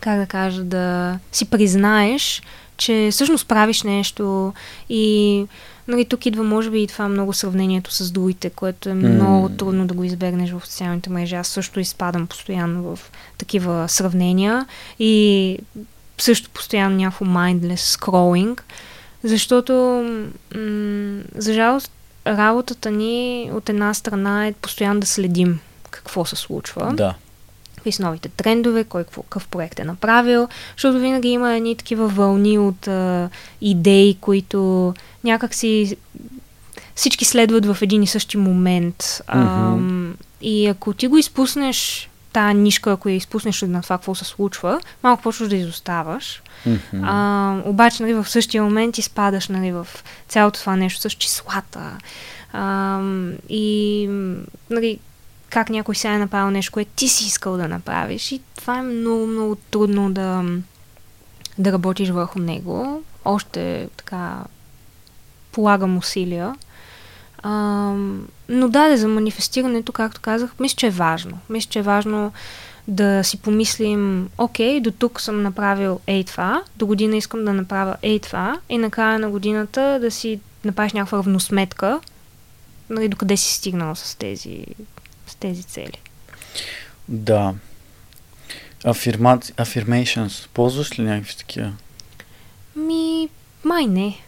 [0.00, 2.42] как да кажа, да си признаеш,
[2.76, 4.52] че всъщност правиш нещо
[4.88, 5.46] и
[5.88, 9.58] нали, тук идва може би и това много сравнението с другите, което е много mm.
[9.58, 11.34] трудно да го избегнеш в социалните мрежи.
[11.34, 14.66] Аз също изпадам постоянно в такива сравнения
[14.98, 15.58] и
[16.18, 18.60] също постоянно някакво mindless scrolling,
[19.22, 19.72] защото
[20.54, 21.92] м- за жалост
[22.26, 25.60] работата ни от една страна е постоянно да следим
[25.90, 26.92] какво се случва.
[26.94, 27.14] Да
[27.86, 32.08] какви са новите трендове, кой какво, какъв проект е направил, защото винаги има едни такива
[32.08, 33.28] вълни от а,
[33.60, 34.94] идеи, които
[35.24, 35.96] някак си
[36.94, 38.96] всички следват в един и същи момент.
[38.98, 40.12] Mm-hmm.
[40.12, 44.24] А, и ако ти го изпуснеш, тази нишка, ако я изпуснеш на това, какво се
[44.24, 46.42] случва, малко почваш да изоставаш.
[46.66, 47.00] Mm-hmm.
[47.02, 49.86] А, обаче, нали, в същия момент изпадаш нали, в
[50.28, 51.98] цялото това нещо с числата.
[52.52, 53.00] А,
[53.48, 54.08] и
[54.70, 54.98] нали,
[55.50, 58.82] как някой сега е направил нещо, което ти си искал да направиш и това е
[58.82, 60.44] много, много трудно да,
[61.58, 63.02] да работиш върху него.
[63.24, 64.44] Още така
[65.52, 66.54] полагам усилия.
[67.42, 67.50] А,
[68.48, 71.38] но да, за манифестирането, както казах, мисля, че е важно.
[71.48, 72.32] Мисля, че е важно
[72.88, 77.96] да си помислим, окей, до тук съм направил ей това, до година искам да направя
[78.02, 82.00] ей това и накрая на годината да си направиш някаква равносметка,
[82.90, 84.66] нали, докъде си стигнал с тези
[85.40, 86.00] тези цели.
[87.08, 87.54] Да.
[88.84, 89.52] Афирмаци...
[89.52, 90.48] Affirmations.
[90.54, 91.72] Ползваш ли някакви такива?
[92.76, 93.28] Ми,
[93.64, 94.18] май не.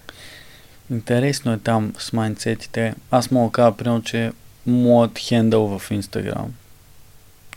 [0.90, 2.94] Интересно е там с майндсетите.
[3.10, 4.32] Аз мога да кажа, примерно, че
[4.66, 6.54] моят хендъл в Инстаграм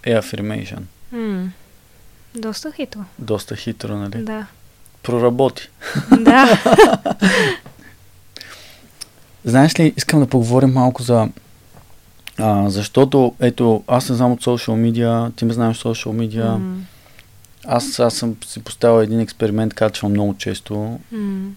[0.03, 0.81] е affirmation.
[1.11, 1.51] М-
[2.35, 2.99] доста хитро.
[3.19, 4.23] Доста хитро, нали?
[4.23, 4.47] Да.
[5.03, 5.69] Проработи.
[6.19, 6.61] Да.
[9.45, 11.29] Знаеш ли, искам да поговорим малко за
[12.37, 16.45] а, защото, ето, аз не знам от социал медиа, ти ме знаеш социал медиа.
[16.45, 16.75] Mm.
[17.65, 20.99] Аз, аз съм си поставил един експеримент, качвам много често.
[21.13, 21.49] Mm.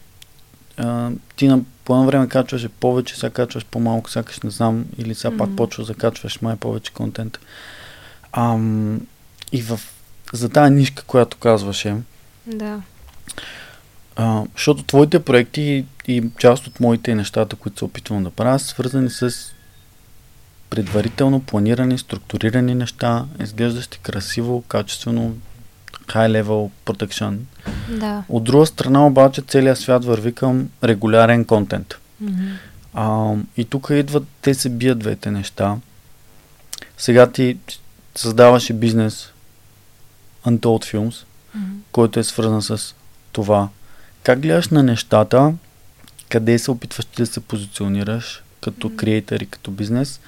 [0.77, 5.15] А, ти на по едно време качваше повече, сега качваш по-малко, сякаш не знам, или
[5.15, 5.39] сега mm.
[5.39, 7.39] пак почваш да качваш май повече контент.
[8.33, 9.01] Ам,
[9.53, 9.81] и в,
[10.33, 11.97] за тази нишка, която казваше,
[12.47, 12.83] да.
[14.17, 18.59] А, защото твоите проекти и, и част от моите нещата, които се опитвам да правя,
[18.59, 19.54] са свързани с
[20.75, 25.35] предварително планирани, структурирани неща, изглеждащи красиво, качествено,
[26.07, 27.37] high level production.
[27.89, 28.25] Да.
[28.29, 31.95] От друга страна обаче целият свят върви към регулярен контент.
[32.25, 32.53] Mm-hmm.
[32.95, 35.77] А, и тук идват, те се бият двете неща.
[36.99, 37.59] Сега ти
[38.15, 39.33] създаваше бизнес
[40.47, 41.77] Untold Films, mm-hmm.
[41.93, 42.95] който е свързан с
[43.33, 43.69] това.
[44.23, 45.55] Как гледаш на нещата,
[46.29, 50.21] къде се опитваш ти да се позиционираш като креатор и като бизнес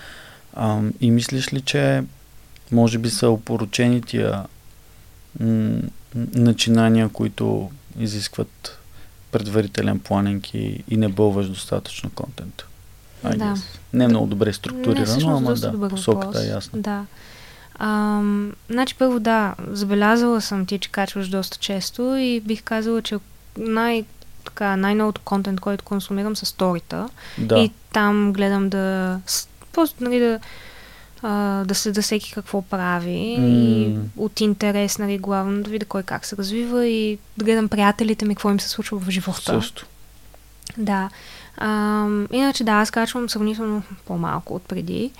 [0.56, 2.04] а, и мислиш ли, че
[2.72, 4.44] може би са опоручени тия
[5.40, 5.78] м-
[6.34, 8.78] начинания, които изискват
[9.32, 12.62] предварителен планинг и, и не бълваш достатъчно контент?
[13.36, 13.54] Да.
[13.92, 16.80] Не е много добре структурирано, не, ама да, посоката е ясна.
[16.80, 17.04] Да.
[17.78, 18.22] А,
[18.70, 23.16] значи първо да, забелязала съм ти, че качваш доста често и бих казала, че
[23.58, 24.04] най-
[24.44, 27.08] така, най-новото контент, който консумирам са сторита.
[27.38, 27.58] Да.
[27.58, 29.18] И там гледам да
[29.76, 30.40] Просто, нали, да,
[31.22, 33.46] а, да се да всеки какво прави mm.
[33.46, 38.24] и от интерес, нали, главно да видя кой как се развива и да гледам приятелите
[38.24, 39.42] ми, какво им се случва в живота.
[39.42, 39.86] Също.
[40.76, 41.10] Да.
[41.56, 45.10] А, иначе да, аз качвам сравнително по-малко от преди,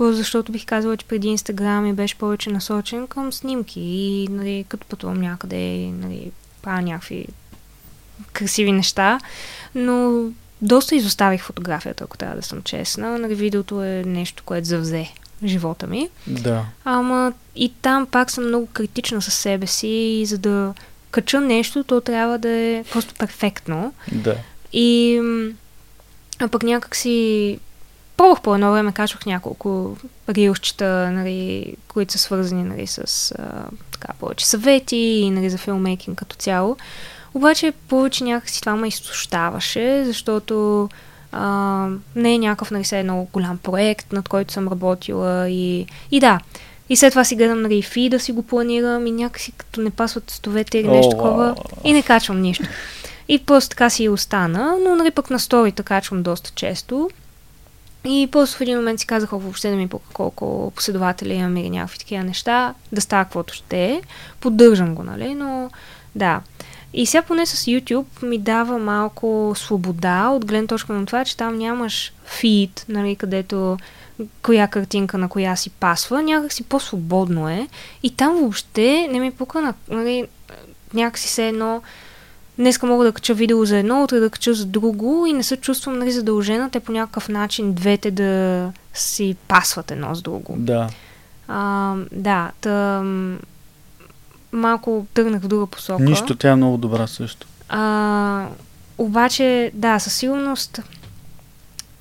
[0.00, 4.86] защото бих казала, че преди Инстаграм ми беше повече насочен към снимки и нали, като
[4.86, 6.30] пътувам някъде, нали,
[6.62, 7.26] правя някакви
[8.32, 9.20] красиви неща,
[9.74, 10.24] но
[10.64, 13.18] доста изоставих фотографията, ако трябва да съм честна.
[13.18, 15.10] Нали, видеото е нещо, което завзе
[15.44, 16.08] живота ми.
[16.26, 16.64] Да.
[16.84, 20.74] Ама и там пак съм много критична със себе си и за да
[21.10, 23.94] кача нещо, то трябва да е просто перфектно.
[24.12, 24.36] Да.
[24.72, 25.20] И
[26.40, 27.58] а пък някак си
[28.16, 29.96] пробвах по едно време, качвах няколко
[30.28, 36.18] рилщета, нали, които са свързани нали, с а, така, повече съвети и нали, за филмейкинг
[36.18, 36.76] като цяло.
[37.34, 40.88] Обаче повече някакси това ме изтощаваше, защото
[41.36, 46.20] А, не е някакъв, нали, се едно голям проект, над който съм работила и, и
[46.20, 46.40] да.
[46.88, 49.90] И след това си гледам нали, фи да си го планирам и някакси като не
[49.90, 52.64] пасват стовете или нещо такова и не качвам нищо.
[53.28, 57.10] И просто така си и остана, но нали пък на сторите качвам доста често.
[58.04, 61.56] И просто в един момент си казах, «О, въобще да ми пука колко последователи имам
[61.56, 64.02] или някакви такива неща, да става каквото ще е.
[64.40, 65.70] Поддържам го, нали, но
[66.14, 66.40] да.
[66.96, 71.36] И сега поне с YouTube ми дава малко свобода от гледна точка на това, че
[71.36, 73.78] там нямаш фид, нали, където
[74.42, 77.68] коя картинка на коя си пасва, някакси по-свободно е.
[78.02, 80.26] И там въобще не ми пука на, нали,
[80.94, 81.82] някакси се едно
[82.58, 85.56] днеска мога да кача видео за едно, утре да кача за друго и не се
[85.56, 90.54] чувствам нали, задължена те по някакъв начин двете да си пасват едно с друго.
[90.58, 90.88] Да.
[91.48, 93.38] А, да, тъм,
[94.54, 96.02] малко тръгнах в друга посока.
[96.02, 97.46] Нищо, тя е много добра също.
[97.68, 98.46] А,
[98.98, 100.80] обаче, да, със сигурност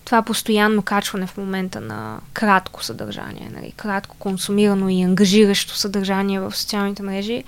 [0.06, 6.56] това постоянно качване в момента на кратко съдържание, нали, кратко консумирано и ангажиращо съдържание в
[6.56, 7.44] социалните мрежи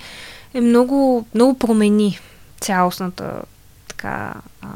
[0.54, 2.20] е много, много промени
[2.60, 3.42] цялостната
[3.88, 4.68] така а,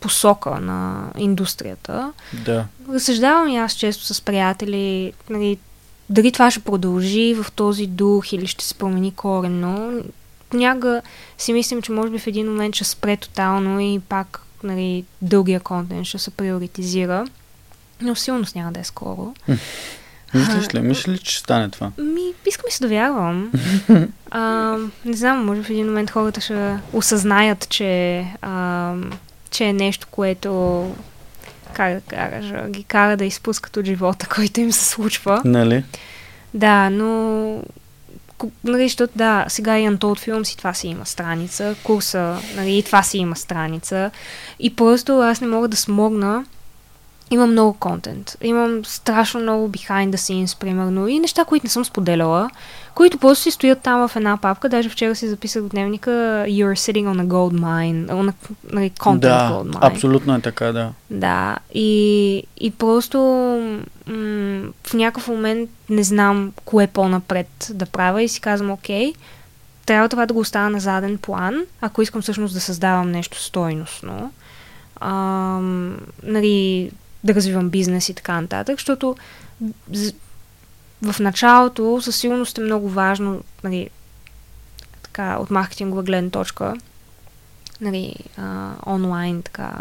[0.00, 2.12] посока на индустрията.
[2.44, 2.66] Да.
[2.92, 5.58] Разсъждавам и аз често с приятели, нали,
[6.10, 10.02] дали това ще продължи в този дух или ще се промени коренно.
[10.52, 11.02] Някога
[11.38, 15.60] си мислим, че може би в един момент ще спре тотално и пак нали, дългия
[15.60, 17.26] контент ще се приоритизира.
[18.00, 19.34] Но силно няма да е скоро.
[20.34, 20.80] Мислиш ли?
[20.80, 21.92] Мислиш ли, че стане това?
[21.98, 23.52] Ми, искам и се да вярвам.
[24.30, 28.94] а, не знам, може в един момент хората ще осъзнаят, че, а,
[29.50, 30.82] че е нещо, което
[31.76, 35.42] как да кажа, ги кара да изпускат от живота, който им се случва.
[35.44, 35.84] Нали?
[36.54, 37.62] Да, но
[38.64, 42.82] нали, защото да, сега и Untold Films и това си има страница, курса, нали, и
[42.82, 44.10] това си има страница.
[44.58, 46.44] И просто аз не мога да смогна.
[47.30, 48.36] Имам много контент.
[48.42, 52.50] Имам страшно много behind the scenes, примерно, и неща, които не съм споделяла,
[52.94, 54.68] които просто си стоят там в една папка.
[54.68, 56.10] Даже вчера си записах в дневника
[56.48, 58.34] You're sitting on a gold mine, on a,
[58.72, 59.92] нали, content да, gold mine.
[59.92, 60.90] абсолютно е така, да.
[61.10, 63.18] Да, и, и просто
[64.06, 69.12] м- в някакъв момент не знам кое по-напред да правя и си казвам, окей,
[69.86, 74.30] трябва това да го оставя на заден план, ако искам всъщност да създавам нещо стойностно,
[75.00, 76.90] ам, нали,
[77.26, 79.16] да развивам бизнес и така нататък, защото
[81.02, 83.90] в началото със сигурност е много важно, нали,
[85.02, 86.74] така, от маркетингова гледна точка,
[87.80, 89.72] нали, а, онлайн, така,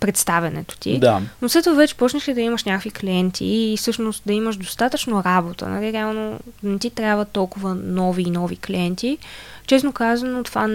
[0.00, 0.98] представенето ти.
[0.98, 1.22] Да.
[1.42, 5.24] Но след това вече почнеш ли да имаш някакви клиенти и всъщност да имаш достатъчно
[5.24, 9.18] работа, нали, реално не ти трябва толкова нови и нови клиенти.
[9.66, 10.66] Честно казано, това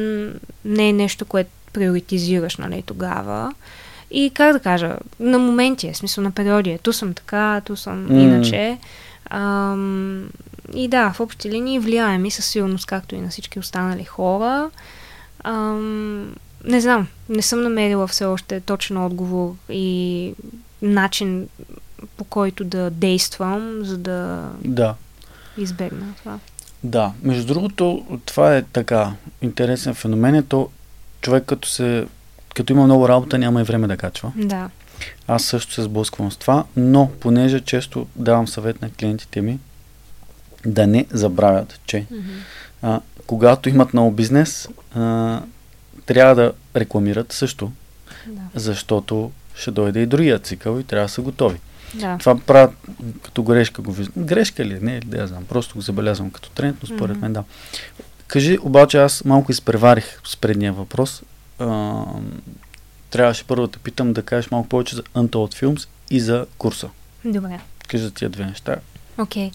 [0.66, 3.54] не е нещо, което приоритизираш, нали, тогава.
[4.12, 6.78] И как да кажа, на моменти е, в смисъл на периоди е.
[6.78, 8.20] Ту съм така, ту съм М.
[8.22, 8.78] иначе.
[9.30, 10.30] Ам,
[10.74, 14.70] и да, в общи линии влияем и със сигурност, както и на всички останали хора.
[15.44, 20.34] Ам, не знам, не съм намерила все още точен отговор и
[20.82, 21.48] начин
[22.18, 24.96] по който да действам, за да Да.
[25.58, 26.40] избегна това.
[26.84, 27.12] Да.
[27.24, 30.36] Между другото, това е така интересен феномен.
[30.36, 30.70] Е то
[31.22, 32.08] човек като се
[32.58, 34.32] като има много работа, няма и време да качва.
[34.36, 34.70] Да.
[35.28, 39.60] Аз също се сблъсквам с това, но понеже често давам съвет на клиентите ми
[40.66, 42.06] да не забравят, че
[42.82, 45.42] а, когато имат много бизнес, а,
[46.06, 47.72] трябва да рекламират също,
[48.28, 48.42] Да.
[48.56, 51.60] защото ще дойде и другия цикъл и трябва да са готови.
[51.94, 52.18] да.
[52.18, 52.72] Това правят
[53.24, 54.26] като грешка го виждам.
[54.26, 54.74] Грешка ли?
[54.74, 54.80] е?
[54.80, 55.46] Не, да я знам.
[55.46, 57.22] Просто го забелязвам като тренд, но според Мгм.
[57.22, 57.44] мен да.
[58.28, 61.22] Кажи, обаче аз малко изпреварих с предния въпрос.
[61.60, 62.04] А,
[63.10, 66.90] трябваше първо да те питам да кажеш малко повече за Untold Films и за курса.
[67.26, 67.60] Добре.
[67.88, 68.76] Кажи за тия две неща.
[69.18, 69.52] Окей.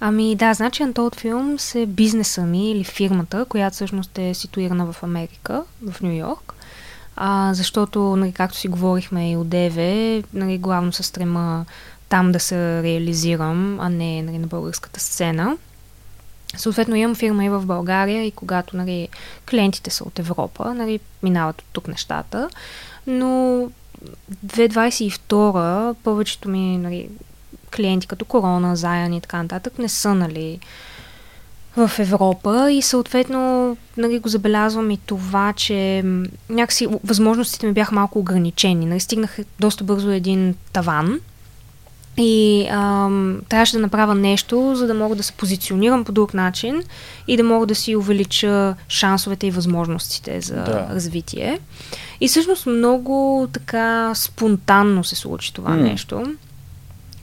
[0.00, 5.02] Ами да, значи Untold Films е бизнеса ми или фирмата, която всъщност е ситуирана в
[5.02, 6.54] Америка, в Нью Йорк.
[7.16, 11.66] А, защото, нали, както си говорихме и от ДВ, нали, главно се стрема
[12.08, 15.56] там да се реализирам, а не нали, на българската сцена.
[16.56, 19.08] Съответно имам фирма и в България и когато нали,
[19.50, 22.48] клиентите са от Европа, нали, минават от тук нещата.
[23.06, 23.68] Но
[24.46, 27.08] 2022 повечето ми нали,
[27.76, 30.58] клиенти като Корона, Заян и така нататък не са нали,
[31.76, 36.04] в Европа и съответно нали, го забелязвам и това, че
[36.48, 38.86] някакси възможностите ми бяха малко ограничени.
[38.86, 41.20] Нали, стигнах доста бързо един таван
[42.16, 46.82] И ам, трябваше да направя нещо, за да мога да се позиционирам по друг начин
[47.28, 50.88] и да мога да си увелича шансовете и възможностите за да.
[50.90, 51.60] развитие.
[52.20, 55.82] И всъщност много така спонтанно се случи това mm.
[55.82, 56.34] нещо.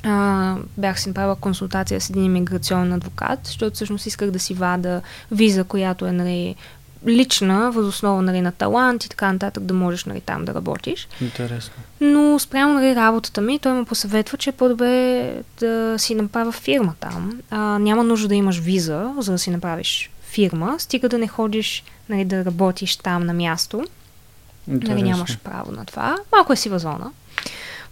[0.04, 5.02] А, бях си направила консултация с един иммиграционен адвокат, защото всъщност исках да си вада
[5.32, 6.56] виза, която е нали,
[7.08, 11.08] лична, възоснова нали, на талант и така нататък, да можеш нали, там да работиш.
[11.22, 11.74] Интересно.
[12.02, 16.94] Но спрямо нали, работата ми, той ме посъветва, че е по-добре да си направя фирма
[17.00, 17.40] там.
[17.50, 21.84] А, няма нужда да имаш виза, за да си направиш фирма, стига да не ходиш
[22.10, 23.86] нали, да работиш там на място.
[24.68, 26.18] Нали, нямаш право на това.
[26.32, 27.12] Малко е сива зона.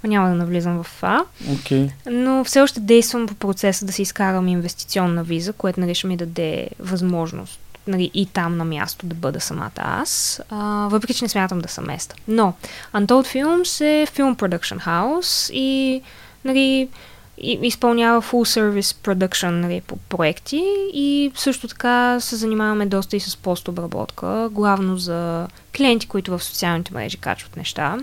[0.04, 1.26] Няма да навлизам в това.
[1.46, 1.92] Okay.
[2.12, 6.18] Но все още действам по процеса да си изкарам инвестиционна виза, което нали, ще ми
[6.18, 11.30] даде възможност нали, и там на място да бъда самата аз, а, въпреки че не
[11.30, 12.16] смятам да съм места.
[12.28, 12.54] Но
[12.94, 16.02] Untold Films е филм production house и
[16.46, 16.90] нали,
[17.38, 20.62] и, изпълнява full service production нали, по проекти
[20.94, 26.94] и също така се занимаваме доста и с постобработка, главно за клиенти, които в социалните
[26.94, 27.98] мрежи качват неща,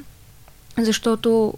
[0.78, 1.54] защото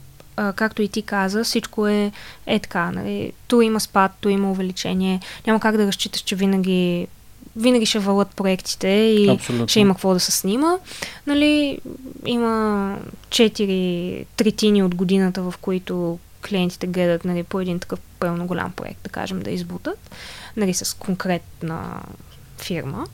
[0.57, 2.13] както и ти каза, всичко е,
[2.47, 2.91] е така.
[2.91, 3.33] Нали?
[3.49, 5.21] Ту има спад, ту има увеличение.
[5.47, 7.09] Няма как да разчиташ, че винаги
[7.59, 9.69] винаги ще валят проектите и Абсолютно.
[9.69, 10.79] ще има какво да се снима.
[11.27, 11.79] Нали,
[12.27, 12.97] има
[13.31, 19.03] четири третини от годината, в които клиентите гледат нали, по един такъв пълно голям проект,
[19.05, 20.11] да кажем, да избутат,
[20.57, 22.01] нали, с конкретна
[22.59, 23.07] фирма.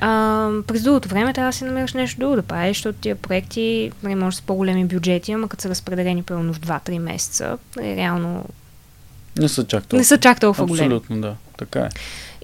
[0.00, 3.92] А, през другото време трябва да си намериш нещо друго да правиш, защото тия проекти,
[4.02, 8.44] нали, може с по-големи бюджети, ама като са разпределени пълно в 2-3 месеца, нали, реално
[9.38, 9.98] не са чак толкова.
[9.98, 10.86] Не са чак толкова големи.
[10.86, 11.34] Абсолютно, да.
[11.58, 11.88] Така е.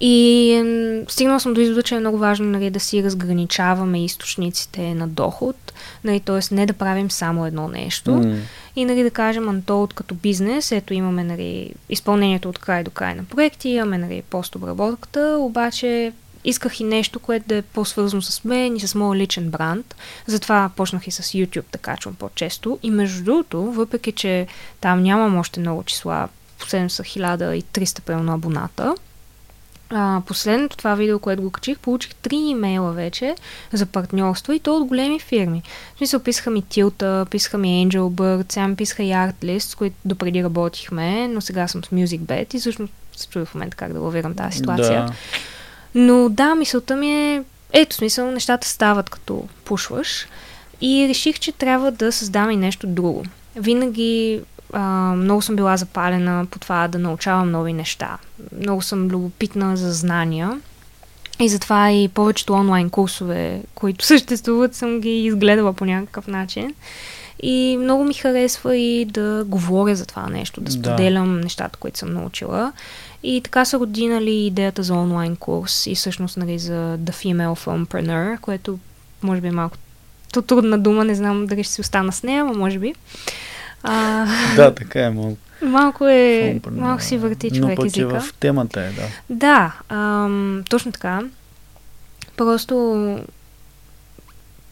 [0.01, 5.09] И стигнал съм до извода, че е много важно нали, да си разграничаваме източниците на
[5.09, 5.57] доход,
[6.05, 6.55] нали, т.е.
[6.55, 8.11] не да правим само едно нещо.
[8.11, 8.39] Mm.
[8.77, 13.15] И нали, да кажем, Антолт като бизнес, ето имаме нали, изпълнението от край до край
[13.15, 16.13] на проекти, имаме нали, постобработката, обаче
[16.45, 19.95] исках и нещо, което да е по-свързано с мен и с моят личен бранд.
[20.27, 22.79] Затова почнах и с YouTube да качвам по-често.
[22.83, 24.47] И между другото, въпреки че
[24.81, 26.29] там нямам още много числа,
[26.59, 28.95] последно са 1300 пълно абоната,
[29.91, 33.35] а, последното това видео, което го качих, получих три имейла вече
[33.73, 35.63] за партньорство и то от големи фирми.
[35.95, 39.75] В смисъл, писаха ми Tilta, писаха ми Angel Bird, сега ми писаха и Artlist, с
[39.75, 43.93] които допреди работихме, но сега съм с MusicBet и всъщност се чудя в момента как
[43.93, 45.07] да лавирам тази ситуация.
[45.07, 45.13] Да.
[45.95, 50.27] Но да, мисълта ми е, ето смисъл, нещата стават като пушваш
[50.81, 53.25] и реших, че трябва да създам и нещо друго.
[53.57, 54.41] Винаги
[54.73, 58.19] а, много съм била запалена по това да научавам нови неща.
[58.61, 60.61] Много съм любопитна за знания.
[61.41, 66.75] И затова и повечето онлайн курсове, които съществуват, съм ги изгледала по някакъв начин.
[67.43, 71.41] И много ми харесва и да говоря за това нещо, да споделям да.
[71.43, 72.73] нещата, които съм научила.
[73.23, 78.41] И така са родинали идеята за онлайн курс и всъщност нали, за The Female Filmpreneur,
[78.41, 78.79] което
[79.23, 79.77] може би е малко
[80.47, 82.95] трудна дума, не знам дали ще си остана с нея, но може би.
[83.85, 84.27] А,
[84.57, 85.37] да, така е малко.
[85.63, 88.21] Малко е, малко си върти човек Но езика.
[88.21, 89.03] в темата е, да.
[89.31, 91.21] Да, ам, точно така.
[92.37, 92.75] Просто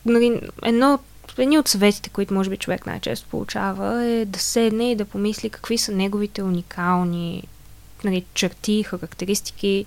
[0.07, 0.99] нали, едно
[1.39, 5.51] едни от съветите, които може би човек най-често получава, е да седне и да помисли
[5.51, 7.45] какви са неговите уникални
[8.05, 9.87] нали, черти, характеристики,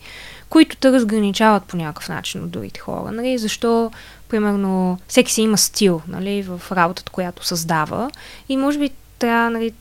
[0.50, 3.12] които те разграничават по някакъв начин от другите хора.
[3.12, 3.38] Нали?
[3.38, 3.92] Защо,
[4.30, 8.12] примерно, всеки си има стил нали, в работата, която създава
[8.50, 9.74] и може би трябва, нали,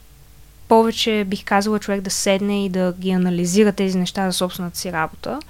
[0.68, 4.93] повече бих казала човек да седне и да ги анализира тези неща за собствената си
[4.93, 5.41] работа.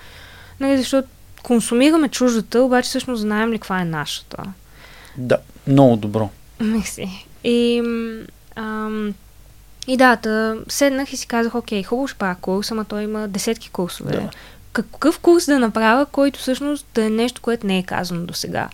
[0.60, 1.08] Нали, защото
[1.42, 4.42] консумираме чуждата, обаче всъщност знаем ли каква е нашата.
[5.16, 6.30] Да, много добро.
[6.60, 7.26] Мисли.
[7.44, 7.82] И,
[8.56, 9.14] ам,
[9.86, 13.28] и да, да, седнах и си казах, окей, хубаво ще правя курс, ама той има
[13.28, 14.12] десетки курсове.
[14.12, 14.30] Да.
[14.72, 18.68] Какъв курс да направя, който всъщност да е нещо, което не е казано до сега?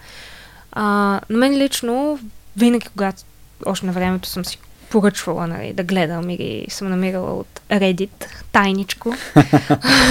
[0.76, 2.18] На мен лично,
[2.56, 3.22] винаги когато
[3.66, 4.58] още на времето съм си
[4.90, 9.14] поръчвала нали, да гледам или съм намирала от Reddit тайничко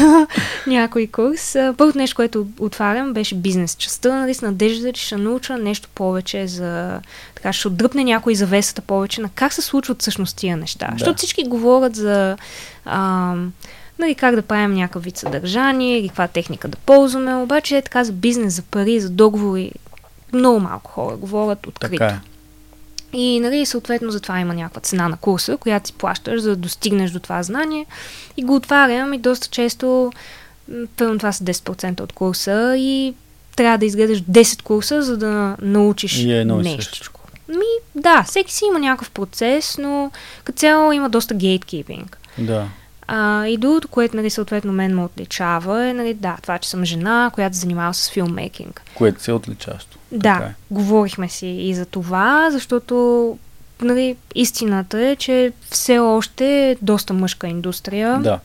[0.67, 1.53] някой курс.
[1.77, 6.47] Първото нещо, което отварям, беше бизнес частта, нали, с надежда, че ще науча нещо повече
[6.47, 7.01] за...
[7.35, 10.87] Така, ще отдръпне някой завесата повече на как се случват всъщност тия неща.
[10.87, 10.93] Да.
[10.97, 12.37] Защото всички говорят за...
[12.85, 13.33] А,
[13.99, 18.03] нали, как да правим някакъв вид съдържание или каква техника да ползваме, обаче е така
[18.03, 19.71] за бизнес, за пари, за договори.
[20.33, 21.91] Много малко хора говорят открито.
[21.91, 22.28] Така е.
[23.13, 27.11] И, нали, съответно, затова има някаква цена на курса, която си плащаш, за да достигнеш
[27.11, 27.85] до това знание.
[28.37, 30.11] И го отварям и доста често,
[30.97, 33.13] пълно това са 10% от курса и
[33.55, 37.11] трябва да изгледаш 10 курса, за да научиш и е нещо.
[37.47, 40.11] Ми, да, всеки си има някакъв процес, но
[40.43, 42.17] като цяло има доста гейткипинг.
[42.37, 42.67] Да.
[43.11, 46.85] А, и другото, което, нали, съответно, мен ме отличава е, нали, да, това, че съм
[46.85, 48.81] жена, която се занимава с филммейкинг.
[48.95, 49.97] Което се е отличащо.
[50.11, 50.53] Да, Така е.
[50.71, 53.37] говорихме си и за това, защото
[53.81, 58.39] нали, истината е, че все още е доста мъжка индустрия Да.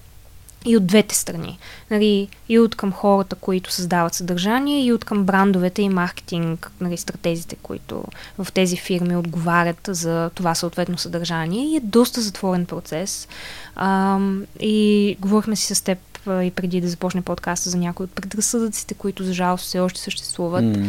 [0.64, 1.58] И от двете страни.
[1.90, 6.96] Нали, и от към хората, които създават съдържание, и от към брандовете и маркетинг, нали,
[6.96, 8.04] стратезите, които
[8.38, 11.66] в тези фирми отговарят за това съответно съдържание.
[11.66, 13.28] И е доста затворен процес.
[13.76, 18.12] Ам, и говорихме си с теб а, и преди да започне подкаста за някои от
[18.12, 20.64] предразсъдъците, които за жалост все още съществуват.
[20.64, 20.86] М,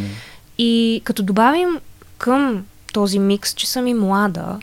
[0.57, 1.79] И като добавим
[2.17, 4.59] към този микс, че съм и млада,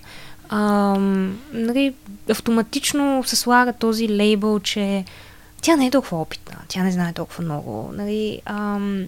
[0.53, 1.94] ам, нали,
[2.30, 5.05] автоматично се слага този лейбъл, че
[5.62, 7.90] тя не е толкова опитна, тя не знае толкова много.
[7.92, 9.05] Нали, ам,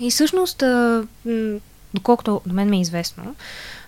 [0.00, 1.04] и всъщност, а,
[1.94, 3.34] доколкото на мен ми е известно,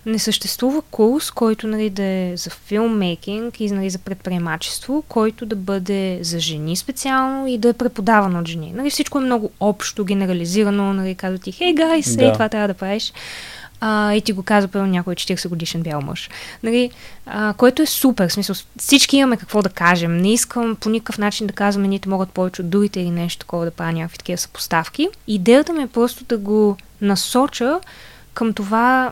[0.05, 5.55] не съществува курс, който нали, да е за филммейкинг и нали, за предприемачество, който да
[5.55, 8.73] бъде за жени специално и да е преподаван от жени.
[8.75, 12.25] Нали, всичко е много общо, генерализирано, нали, казват ти, хей, гайс, Да.
[12.25, 13.13] ей, това трябва да правиш.
[13.81, 16.29] А, и ти го казва пълно някой 40 годишен бял мъж.
[16.63, 16.91] Нали,
[17.25, 18.27] а, което е супер.
[18.27, 20.17] В смисъл, всички имаме какво да кажем.
[20.17, 23.65] Не искам по никакъв начин да казвам, едните могат повече от другите или нещо такова
[23.65, 25.09] да правя някакви такива съпоставки.
[25.27, 27.79] Идеята ми е просто да го насоча
[28.33, 29.11] към това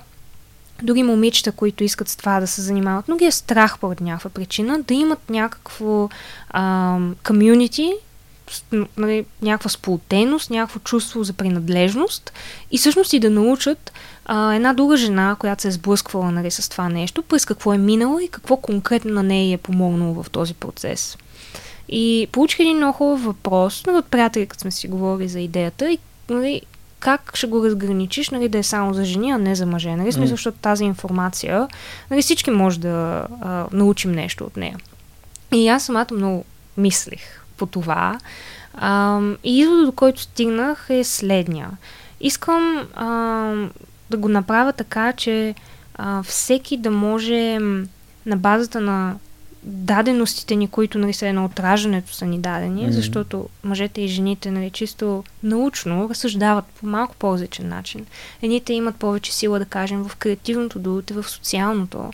[0.84, 4.30] други момичета, които искат с това да се занимават, но ги е страх поради някаква
[4.30, 6.09] причина, да имат някакво
[7.28, 7.93] комюнити,
[8.97, 12.34] нали, някаква сплотеност, някакво чувство за принадлежност
[12.72, 13.91] и всъщност и да научат
[14.26, 17.78] а, една друга жена, която се е сблъсквала нали, с това нещо, през какво е
[17.78, 21.18] минала и какво конкретно на нея е помогнало в този процес.
[21.90, 25.92] И получих един много хубав въпрос нали, от приятели, като сме си говорили за идеята
[25.92, 25.98] и
[26.30, 26.62] нали,
[27.00, 29.96] как ще го разграничиш, нали, да е само за жени, а не за мъже.
[29.96, 30.38] Нали, смисъл, М.
[30.38, 31.68] защото тази информация,
[32.12, 34.78] нали, всички може да а, научим нещо от нея.
[35.54, 36.46] И аз самата много
[36.78, 38.20] мислех по това.
[38.74, 41.70] А, и изводът, до който стигнах е следния.
[42.22, 43.54] Искам а,
[44.10, 45.56] да го направя така, че
[45.95, 47.60] а, всеки да може
[48.26, 49.16] на базата на
[49.64, 52.91] даденостите ни, които нали, са едно от раждането са ни дадени, Мгм.
[52.91, 58.06] защото мъжете и жените нали, чисто научно разсъждават по малко по-различен начин.
[58.41, 62.12] Едните имат повече сила, да кажем, в креативното, другите в социалното.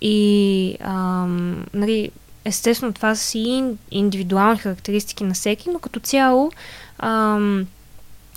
[0.00, 2.10] И ам, нали,
[2.44, 6.50] естествено това са си ин- индивидуални характеристики на всеки, но като цяло
[6.98, 7.66] ам,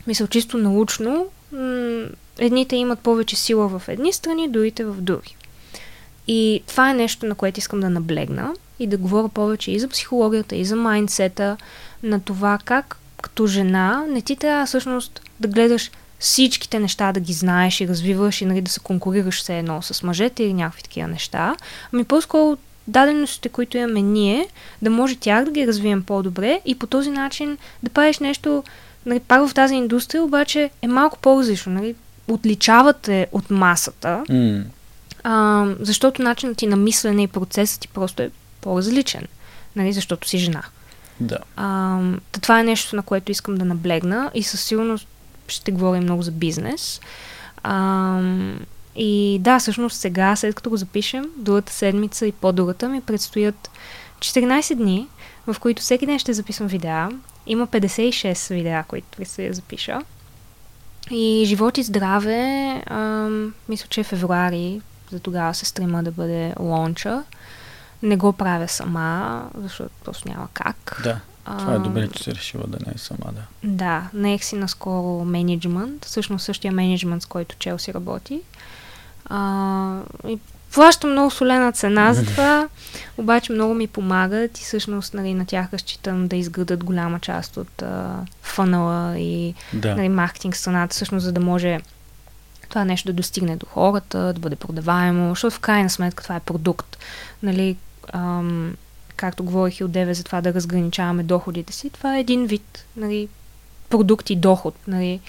[0.08, 2.06] мисля чисто научно м-
[2.40, 5.36] едните имат повече сила в едни страни, другите в други.
[6.28, 9.88] И това е нещо, на което искам да наблегна и да говоря повече и за
[9.88, 11.58] психологията, и за майндсета,
[12.04, 17.34] на това как като жена не ти трябва всъщност да гледаш всичките неща да ги
[17.34, 21.08] знаеш и развиваш и нали, да се конкурираш все едно с мъжете или някакви такива
[21.08, 21.56] неща,
[21.94, 22.58] ами по-скоро
[22.88, 24.48] даденостите, които имаме ние,
[24.82, 28.64] да може тях да ги развием по-добре и по този начин да правиш нещо,
[29.06, 31.72] нали, пак в тази индустрия, обаче е малко по-различно.
[31.74, 31.96] Нали?
[32.28, 34.64] Отличавате от масата, М,
[35.24, 39.28] а, защото начинът ти на мислене и процесът ти просто е по-различен,
[39.76, 40.64] нали, защото си жена.
[41.20, 41.38] Да.
[41.56, 42.00] А,
[42.42, 45.08] това е нещо, на което искам да наблегна и със сигурност
[45.48, 47.02] ще говорим много за бизнес.
[47.64, 48.22] А,
[48.96, 53.70] и да, всъщност сега, след като го запишем, другата седмица и по-другата ми предстоят
[54.20, 55.08] 14 дни,
[55.48, 57.10] в които всеки ден ще записвам видеа.
[57.48, 60.02] Има 56 видеа, които предстои да запиша.
[61.12, 64.82] И живот и здраве, ам, мисля, че е февруари,
[65.12, 67.24] за тогава се стрима да бъде лонча.
[68.04, 71.02] Не го правя сама, защото просто няма как.
[71.04, 71.20] Да.
[71.46, 73.42] Това е добре, че си решила да не е сама, да.
[73.64, 78.42] Да, наех си наскоро менеджмент, всъщност същия менеджмент, с който Челси работи.
[79.26, 80.40] А, и
[80.74, 82.68] плащам много солена цена за това,
[83.18, 87.82] обаче много ми помагат и всъщност нали, на тях разчитам да изградат голяма част от
[87.82, 89.96] а, фънала и Да.
[89.96, 91.80] нали, маркетинг страната, всъщност за да може
[92.70, 96.40] това нещо да достигне до хората, да бъде продаваемо, защото в крайна сметка това е
[96.40, 96.98] продукт.
[97.44, 97.78] Нали,
[98.14, 98.76] ам,
[99.16, 102.86] както говорих и от Деве за това да разграничаваме доходите си, това е един вид
[102.96, 103.28] нали,
[103.90, 104.76] продукт и доход.
[104.88, 105.20] Нали.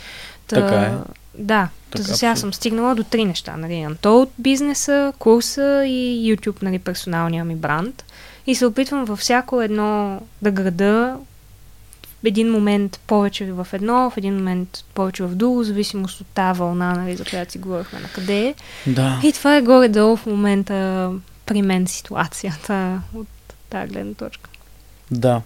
[0.47, 0.93] Та, Така е.
[1.39, 2.41] Да, Така, за сега абсолютно.
[2.41, 3.57] съм стигнала до три неща.
[3.57, 8.05] Нали, Untold бизнеса, курса и YouTube, нали, персоналния ми бранд.
[8.47, 11.17] И се опитвам във всяко едно да града
[12.25, 16.95] един момент повече в едно, в един момент повече в друго, зависимост от тази вълна,
[16.95, 18.55] нали, за която си говорихме на къде е.
[18.87, 19.21] Да.
[19.25, 21.13] И това е горе-долу в момента
[21.47, 23.29] при мен ситуацията от
[23.71, 24.51] тази гледна точка.
[25.11, 25.43] Да.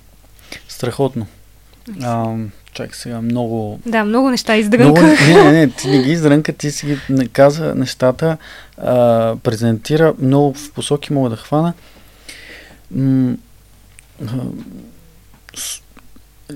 [0.68, 1.26] Страхотно.
[2.03, 2.36] А,
[2.80, 3.80] чакай сега, много...
[3.86, 5.28] Да, много неща много издрънках.
[5.28, 8.36] не, не, не, ти не ги издрънка, ти си ги каза нещата,
[8.78, 11.72] а, презентира, много в посоки мога да хвана.
[12.90, 13.34] М-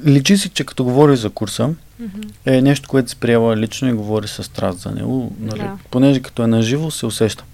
[0.07, 1.71] личи си, че като говори за курса,
[2.01, 2.21] Мгм.
[2.47, 5.59] е нещо, което си приела лично и говори с страст за него, нали?
[5.61, 5.79] Да.
[5.91, 7.45] понеже като е наживо се усеща.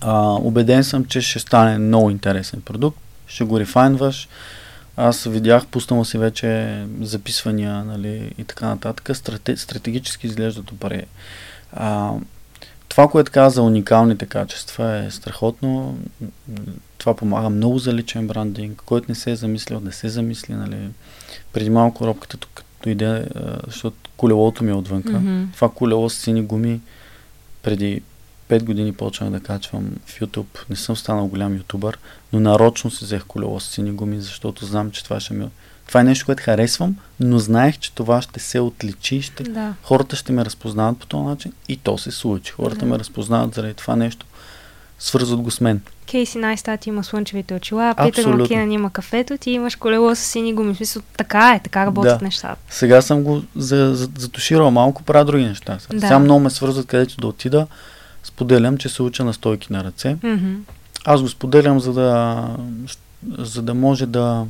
[0.00, 4.28] А, убеден съм, че ще стане много интересен продукт, ще го рефайнваш.
[5.00, 9.16] Аз видях, пуснала си вече записвания нали, и така нататък.
[9.16, 11.04] Страте, стратегически изглежда добре.
[11.72, 12.12] А,
[12.88, 15.98] това, което каза за уникалните качества е страхотно.
[16.98, 18.82] Това помага много за личен брандинг.
[18.86, 20.54] Който не се е замислил, да се замисли.
[20.54, 20.76] Нали.
[21.52, 23.26] Преди малко робката тук дойде,
[23.66, 25.12] защото колелото ми е отвънка.
[25.12, 25.44] Мгм.
[25.54, 26.80] Това колело с сини гуми
[27.62, 28.02] преди
[28.48, 30.70] 5 години почнах да качвам в YouTube.
[30.70, 31.98] Не съм станал голям ютубър,
[32.32, 35.48] но нарочно си взех колело с сини гуми, защото знам, че това ще ми...
[35.86, 39.42] Това е нещо, което харесвам, но знаех, че това ще се отличи, ще...
[39.42, 39.74] Да.
[39.82, 42.52] хората ще ме разпознават по този начин и то се случи.
[42.52, 42.86] Хората Да.
[42.86, 44.26] ме разпознават заради това нещо.
[44.98, 45.80] Свързват го с мен.
[46.10, 48.36] Кейси Найстат има слънчевите очила, Абсолютно.
[48.36, 50.74] Макинан има кафето, ти имаш колело с сини гуми.
[50.74, 52.24] Смисъл, така е, така работят Да.
[52.24, 52.56] нещата.
[52.70, 55.78] Сега съм го за, за, затуширал малко, правя други неща.
[55.92, 56.00] Да.
[56.00, 57.66] Сега много ме свързват където да отида.
[58.28, 60.16] Споделям, че се уча на стойки на ръце.
[60.22, 60.54] Мгм.
[61.04, 62.46] Аз го споделям, за да,
[63.38, 64.46] за да може да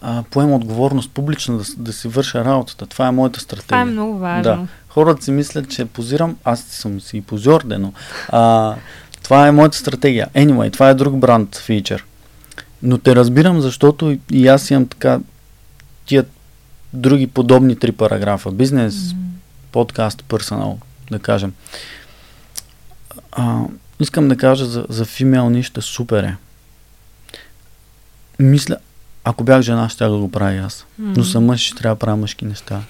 [0.00, 2.86] а, поема отговорност публично, да, да си върша работата.
[2.86, 3.66] Това е моята стратегия.
[3.66, 4.42] Това е много важно.
[4.42, 4.66] Да.
[4.88, 7.24] Хората си мислят, че позирам, аз съм си
[7.64, 7.92] де, но
[8.28, 8.74] а,
[9.22, 10.28] това е моята стратегия.
[10.34, 12.04] Anyway, това е друг бранд фичър.
[12.82, 15.20] Но те разбирам, защото и- аз имам така
[16.06, 16.24] тия
[16.92, 18.50] други подобни три параграфа.
[18.50, 19.14] Бизнес,
[19.72, 20.78] подкаст, персонал,
[21.10, 21.52] да кажем.
[23.32, 23.60] А,
[24.00, 26.36] искам да кажа за, за фимейл нищо супер е.
[28.38, 28.76] Мисля,
[29.24, 30.86] ако бях жена, ще да го правя аз.
[30.98, 32.80] Но съм мъж, ще трябва да правя мъжки неща.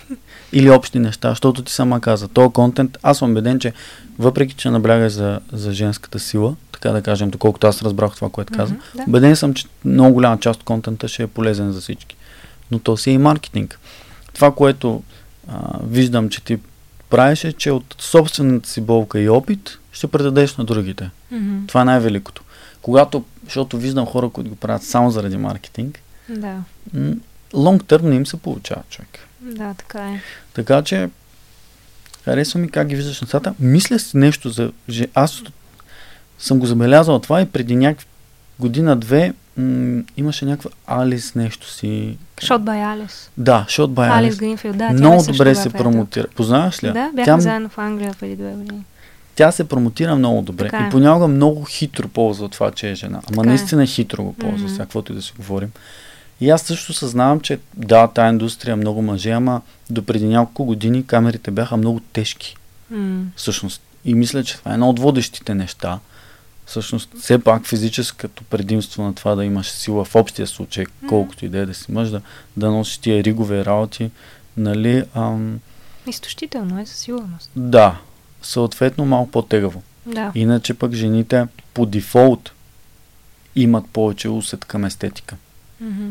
[0.52, 2.28] Или общи неща, защото ти сама каза.
[2.28, 3.72] Този контент, аз съм убеден, че
[4.18, 8.52] въпреки, че набляга за, за женската сила, така да кажем, доколкото аз разбрах това, което
[8.52, 9.04] каза, да.
[9.08, 12.16] убеден съм, че много голяма част от контента ще е полезен за всички.
[12.70, 13.78] Но то си е и маркетинг.
[14.34, 15.02] Това, което
[15.48, 16.58] а, виждам, че ти
[17.12, 21.10] правиш е, че от собствената си болка и опит ще предадеш на другите.
[21.30, 21.66] Мгм.
[21.66, 22.42] Това е най-великото.
[22.82, 26.62] Когато, защото виждам хора, които го правят само заради маркетинг, Да.
[26.94, 27.14] м,
[27.54, 29.18] long term не им се получава човек.
[29.40, 30.20] Да, така е.
[30.54, 31.08] Така че,
[32.24, 33.54] харесва ми как ги виждаш нещата.
[33.60, 34.72] Мисля си нещо за...
[35.14, 35.42] Аз
[36.38, 38.06] съм го забелязал това и преди някакви
[38.62, 42.16] година-две м- имаше някаква Алис нещо си.
[42.42, 43.30] Шот бай Алис.
[43.36, 44.38] Да, Shot by Алис Alice.
[44.38, 44.88] Гринфилд, да.
[44.88, 46.26] тя Много е добре се промотира.
[46.36, 46.86] Познаваш ли?
[46.86, 48.84] Да, тя, бяхме заедно в Англия преди две години.
[49.34, 50.64] тя се промотира много добре.
[50.64, 50.88] Така е.
[50.88, 53.18] И понякога много хитро ползва това, че е жена.
[53.18, 53.46] Ама Така е.
[53.46, 54.68] наистина хитро го ползва, Мгм.
[54.68, 55.70] сега каквото и да си говорим.
[56.40, 59.60] И аз също съзнавам, че да, тая индустрия е много мъже, ама
[59.90, 62.56] до преди няколко години камерите бяха много тежки.
[62.90, 63.24] М.
[63.36, 63.82] всъщност.
[64.04, 65.98] И мисля, че това е едно от водещите неща.
[66.72, 71.48] Всъщност, все пак физическото предимство на това да имаш сила в общия случай, колкото и
[71.48, 72.20] да е да си мъж, да,
[72.56, 74.10] да носиш тия ригове работи,
[74.56, 75.60] нали, ам,
[76.06, 77.50] Изтощително е със сигурност.
[77.56, 78.00] да,
[78.42, 79.82] съответно малко по-тегаво.
[80.06, 80.32] Да.
[80.34, 82.52] Иначе пък жените по дефолт
[83.56, 85.36] имат повече усет към естетика.
[85.80, 86.10] Мгм.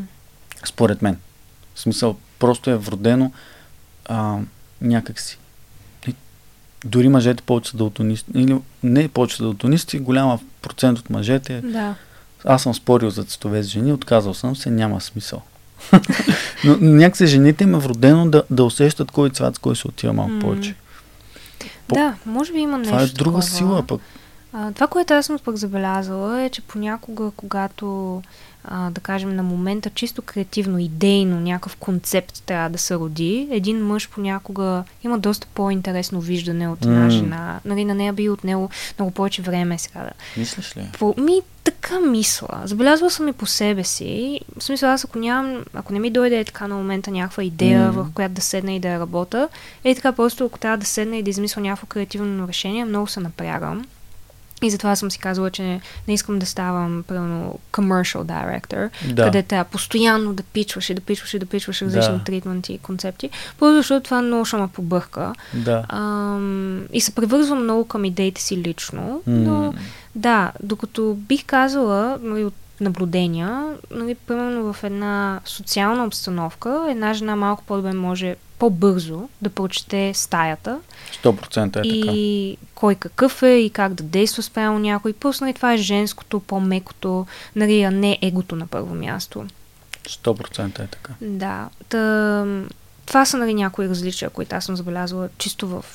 [0.65, 1.17] Според мен.
[1.75, 3.31] В смисъл, просто е вродено
[4.05, 4.37] а,
[4.81, 5.37] някакси.
[6.85, 11.61] Дори мъжете повече са далтонисти, или не повече са далтонисти, голяма процент от мъжете.
[11.61, 11.95] Да.
[12.45, 15.41] Аз съм спорил за цветове с жени, отказал съм се, няма смисъл.
[16.65, 20.13] Но някакси жените им е вродено да, да усещат кой цвят с кой се отива
[20.13, 20.39] малко М.
[20.39, 20.75] повече.
[21.87, 23.41] По- Да, може би има нещо Това е друга такова.
[23.43, 24.01] сила пък.
[24.53, 28.21] А, това, което аз съм пък забелязала е, че понякога, когато,
[28.63, 33.85] а, да кажем, на момента чисто креативно, идейно, някакъв концепт трябва да се роди, един
[33.85, 37.09] мъж понякога има доста по-интересно виждане от една М.
[37.09, 37.59] жена.
[37.65, 40.89] Нали, на нея би отнело много повече време сега да, Мислиш ли?
[40.99, 42.47] по, ми така мисля.
[42.63, 44.39] Забелязвала съм и по себе си.
[44.57, 47.87] В смисъл, аз ако нямам, ако не ми дойде е така на момента някаква идея,
[47.87, 48.01] Мгм.
[48.01, 49.49] в която да седна и да работя,
[49.83, 53.19] е така просто ако трябва да седна и да измисля някакво креативно решение, много се
[53.19, 53.85] напрягам.
[54.61, 59.23] И затова съм си казала, че не, не искам да ставам, примерно, commercial director, Да.
[59.23, 62.23] където трябва постоянно да пичваш и да пичваш и да пичваш различни Да.
[62.23, 63.29] тритменти и концепти.
[63.59, 65.33] Просто защото това много ще ме побърка.
[65.53, 65.85] Да.
[65.89, 69.73] Ам, и се превързвам много към идеите си лично, но
[70.15, 77.35] да, докато бих казала нали, от наблюдения, нали, примерно в една социална обстановка, една жена
[77.35, 80.79] малко по-добре може по-бързо да прочете стаята
[81.23, 82.13] 100% е така.
[82.81, 85.13] Кой какъв е и как да действа спрямо някой.
[85.13, 87.25] Просто нали, това е женското, по-мекото,
[87.55, 89.45] нали, а не егото на първо място.
[90.09, 91.13] 100% е така.
[91.21, 91.69] Да.
[91.89, 92.45] Та,
[93.05, 95.85] това са нали, някои различия, които аз съм забелязала чисто в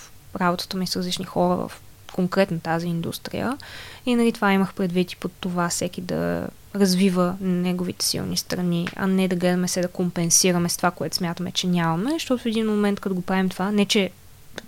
[0.41, 1.73] работата ми с различни хора, в
[2.13, 3.59] конкретно тази индустрия.
[4.07, 9.07] И нали, това имах предвид и под това всеки да развива неговите силни страни, а
[9.07, 12.67] не да гледаме се да компенсираме с това, което смятаме, че нямаме, защото в един
[12.67, 14.11] момент, като го правим това, не че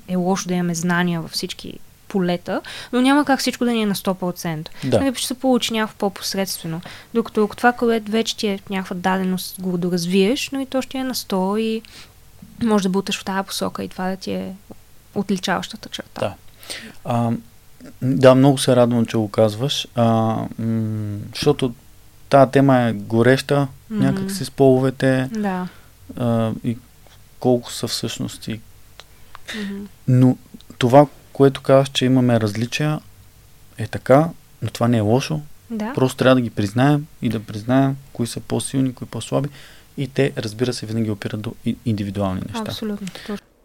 [0.08, 1.78] е лошо да имаме знания във всички
[2.08, 2.60] полета,
[2.92, 4.68] но няма как всичко да ни е на 100%.
[4.84, 5.00] Да.
[5.00, 6.80] Нали, ще се получи някакво по-посредствено.
[7.14, 10.98] Докато ако това, което вече ти е някаква даденост, го доразвиеш, но и то ще
[10.98, 11.82] е на 100 и
[12.62, 14.54] може да буташ в тази посока и това да ти е
[15.14, 16.20] отличаващата черта.
[16.20, 16.34] Да.
[17.04, 17.30] А,
[18.02, 20.04] да, много се радвам, че го казваш, а,
[20.58, 21.74] м- защото
[22.28, 23.54] тази тема е гореща,
[23.92, 23.98] mm-hmm.
[23.98, 25.68] някак си с половете да.
[26.16, 26.78] а, и
[27.40, 28.60] колко са всъщност и...
[29.46, 29.86] Mm-hmm.
[30.08, 30.36] Но
[30.78, 31.06] това,
[31.38, 33.00] което казваш, че имаме различия,
[33.78, 34.28] е така,
[34.62, 35.40] но това не е лошо.
[35.70, 35.92] Да.
[35.94, 39.48] Просто трябва да ги признаем и да признаем кои са по-силни, кои по-слаби.
[39.96, 41.54] И те, разбира се, винаги опират до
[41.86, 42.64] индивидуални неща.
[42.66, 43.06] Абсолютно.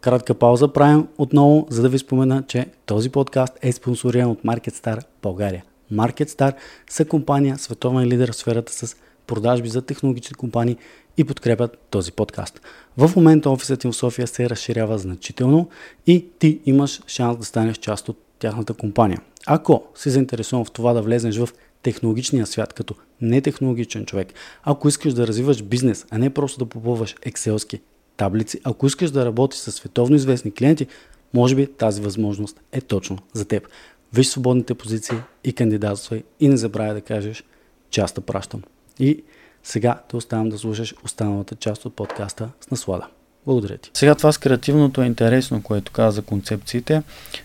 [0.00, 5.04] Кратка пауза правим отново, за да ви спомена, че този подкаст е спонсориран от MarketStar
[5.22, 5.64] България.
[5.92, 6.54] MarketStar
[6.90, 8.96] са компания, световен лидер в сферата с
[9.26, 10.76] продажби за технологични компании
[11.16, 12.60] и подкрепят този подкаст.
[12.96, 15.68] В момента офисът им в София се разширява значително
[16.06, 19.20] и ти имаш шанс да станеш част от тяхната компания.
[19.46, 21.48] Ако си заинтересован в това да влезеш в
[21.82, 24.28] технологичния свят като нетехнологичен човек,
[24.62, 27.80] ако искаш да развиваш бизнес, а не просто да попълваш екселски
[28.16, 30.86] таблици, ако искаш да работиш с световно известни клиенти,
[31.34, 33.68] може би тази възможност е точно за теб.
[34.12, 37.44] Виж свободните позиции и кандидатствай и не забравяй да кажеш,
[37.90, 38.62] че аз пращам.
[38.98, 39.22] И
[39.64, 43.06] сега те оставям да слушаш останалата част от подкаста с наслада.
[43.46, 43.90] Благодаря ти.
[43.94, 47.02] Сега това с креативното е интересно, което каза за концепциите.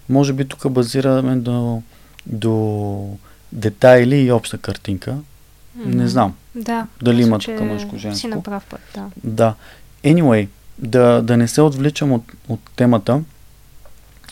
[0.09, 1.81] Може би тук базираме до,
[2.25, 3.17] до
[3.51, 5.11] детайли и обща картинка.
[5.11, 5.95] Mm-hmm.
[5.95, 6.35] Не знам.
[6.55, 6.87] Да.
[7.01, 8.19] Дали има тук мъжко-женско.
[8.19, 9.09] Си направ път, да.
[9.23, 9.55] Да.
[10.03, 10.47] Anyway,
[10.77, 13.21] да, да не се отвличам от, от темата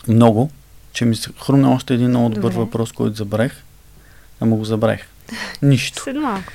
[0.08, 0.50] много,
[0.92, 2.64] че ми се хрумна още един много добър Добре.
[2.64, 3.62] въпрос, който забравих.
[4.40, 5.06] Ама го забравих.
[5.62, 6.02] Нищо.
[6.02, 6.52] След малко.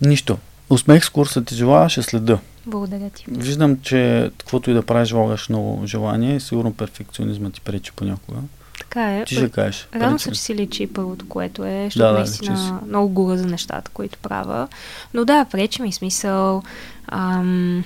[0.00, 0.38] Нищо.
[0.70, 2.38] Успех с курса ти желая, ще следа.
[2.66, 3.24] Благодаря ти.
[3.28, 8.38] Виждам, че каквото и да правиш, влагаш много желание и сигурно перфекционизмът ти пречи понякога.
[8.78, 9.24] Така е.
[9.24, 9.88] Ти ще кажеш.
[9.94, 13.46] Рано се, че си личи първото, което е, защото да, да, наистина много гора за
[13.46, 14.68] нещата, които правя.
[15.14, 16.62] Но да, пречи ми смисъл.
[17.08, 17.84] Ам,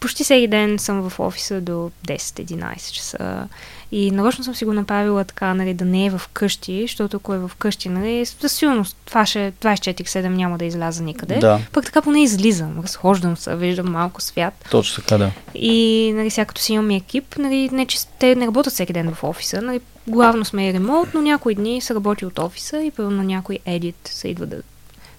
[0.00, 3.48] почти всеки ден съм в офиса до 10-11 часа.
[3.92, 7.34] И нарочно съм си го направила така, нали, да не е в къщи, защото ако
[7.34, 11.38] е в къщи, нали, със сигурност това ще 24-7 няма да изляза никъде.
[11.38, 11.60] Да.
[11.72, 14.64] Пък така поне излизам, разхождам се, виждам малко свят.
[14.70, 15.30] Точно така, да.
[15.54, 19.14] И, нали, сега като си имам екип, нали, не, че те не работят всеки ден
[19.14, 22.90] в офиса, нали, главно сме и ремонт, но някои дни се работи от офиса и
[22.90, 24.56] първо на някой едит се идва да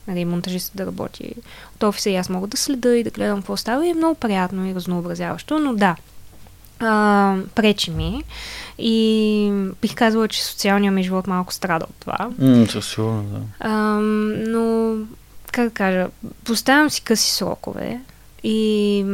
[0.07, 1.33] нали, монтажист да работи
[1.75, 4.15] от офиса и аз мога да следа и да гледам какво става и е много
[4.15, 5.95] приятно и разнообразяващо, но да,
[6.79, 8.23] а, пречи ми
[8.77, 9.51] и
[9.81, 12.17] бих казала, че социалният ми живот малко страда от това.
[12.17, 13.39] Mm, със сигурно, да.
[13.59, 13.73] А,
[14.49, 14.95] но,
[15.51, 16.07] как да кажа,
[16.43, 17.99] поставям си къси срокове
[18.43, 19.05] и,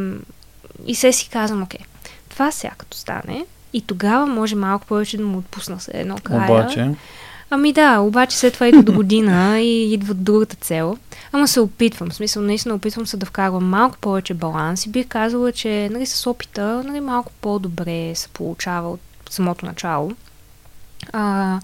[0.85, 1.81] и се си казвам, окей,
[2.29, 6.51] това сега като стане и тогава може малко повече да му отпусна се едно края.
[6.51, 6.95] Обаче...
[7.49, 10.97] Ами да, обаче след това идва до година и идва другата цел.
[11.31, 15.07] Ама се опитвам, в смисъл наистина опитвам се да вкарвам малко повече баланс и бих
[15.07, 20.11] казала, че нали, с опита нали, малко по-добре се получава от самото начало.
[21.13, 21.59] А,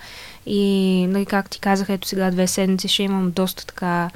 [0.46, 4.10] и, нали, как ти казах, ето сега две седмици ще имам доста така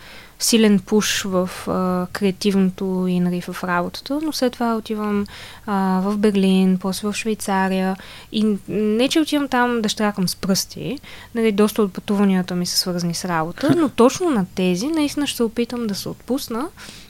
[0.43, 5.25] силен пуш в а, креативното и нали, в работата, но след това отивам
[5.65, 7.95] а, в Берлин, после в Швейцария
[8.31, 10.99] и не, че отивам там да штракам с пръсти,
[11.35, 15.37] нали, доста от пътуванията ми са свързани с работа, но точно на тези наистина ще
[15.37, 16.67] се опитам да се отпусна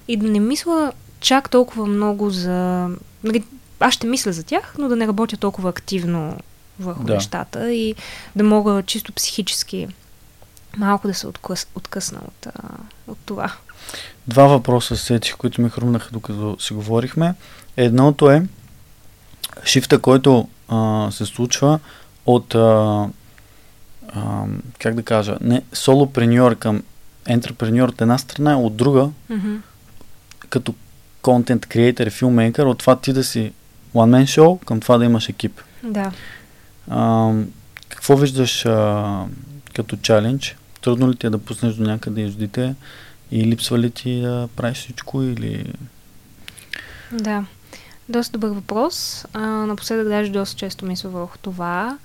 [0.08, 2.90] и да не мисля чак толкова много за...
[3.24, 3.44] Нали,
[3.80, 6.38] аз ще мисля за тях, но да не работя толкова активно
[6.80, 7.14] върху да.
[7.14, 7.96] нещата и
[8.36, 9.88] да мога чисто психически
[10.78, 12.48] малко да се откъс, откъсна от,
[13.08, 13.54] от това.
[14.28, 17.36] Два въпроса сетих, които ми хрумнаха докато си говорихме.
[17.78, 18.46] Едното е
[19.66, 21.80] шифта, който а, се случва
[22.26, 23.08] от а,
[24.08, 24.44] а,
[24.80, 26.84] как да кажа, не солопреньор към
[27.26, 29.60] ентрепреньор от една страна, от друга, mm-hmm.
[30.50, 30.74] като
[31.22, 33.54] контент креатор филмейкър, от това ти да си
[33.96, 35.62] one man show към това да имаш екип.
[35.84, 36.12] Да.
[36.90, 37.32] А,
[37.90, 39.26] какво виждаш а,
[39.74, 40.56] като чалендж?
[40.84, 42.76] Трудно ли ти е да пуснеш до някъде еждите
[43.32, 45.74] и липсва ли ти да правиш всичко или...
[47.12, 47.46] Да,
[48.10, 49.26] доста добър въпрос.
[49.34, 51.98] А, напоследък даже доста често мисля върху това,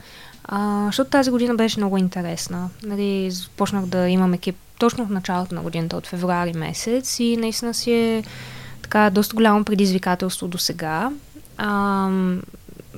[0.45, 2.71] а, защото тази година беше много интересна.
[2.83, 7.75] Нали, започнах да имам екип точно в началото на годината, от февруари месец и наистина
[7.75, 8.25] си е
[8.83, 11.11] така доста голямо предизвикателство до сега.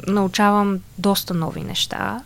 [0.07, 2.21] научавам доста нови неща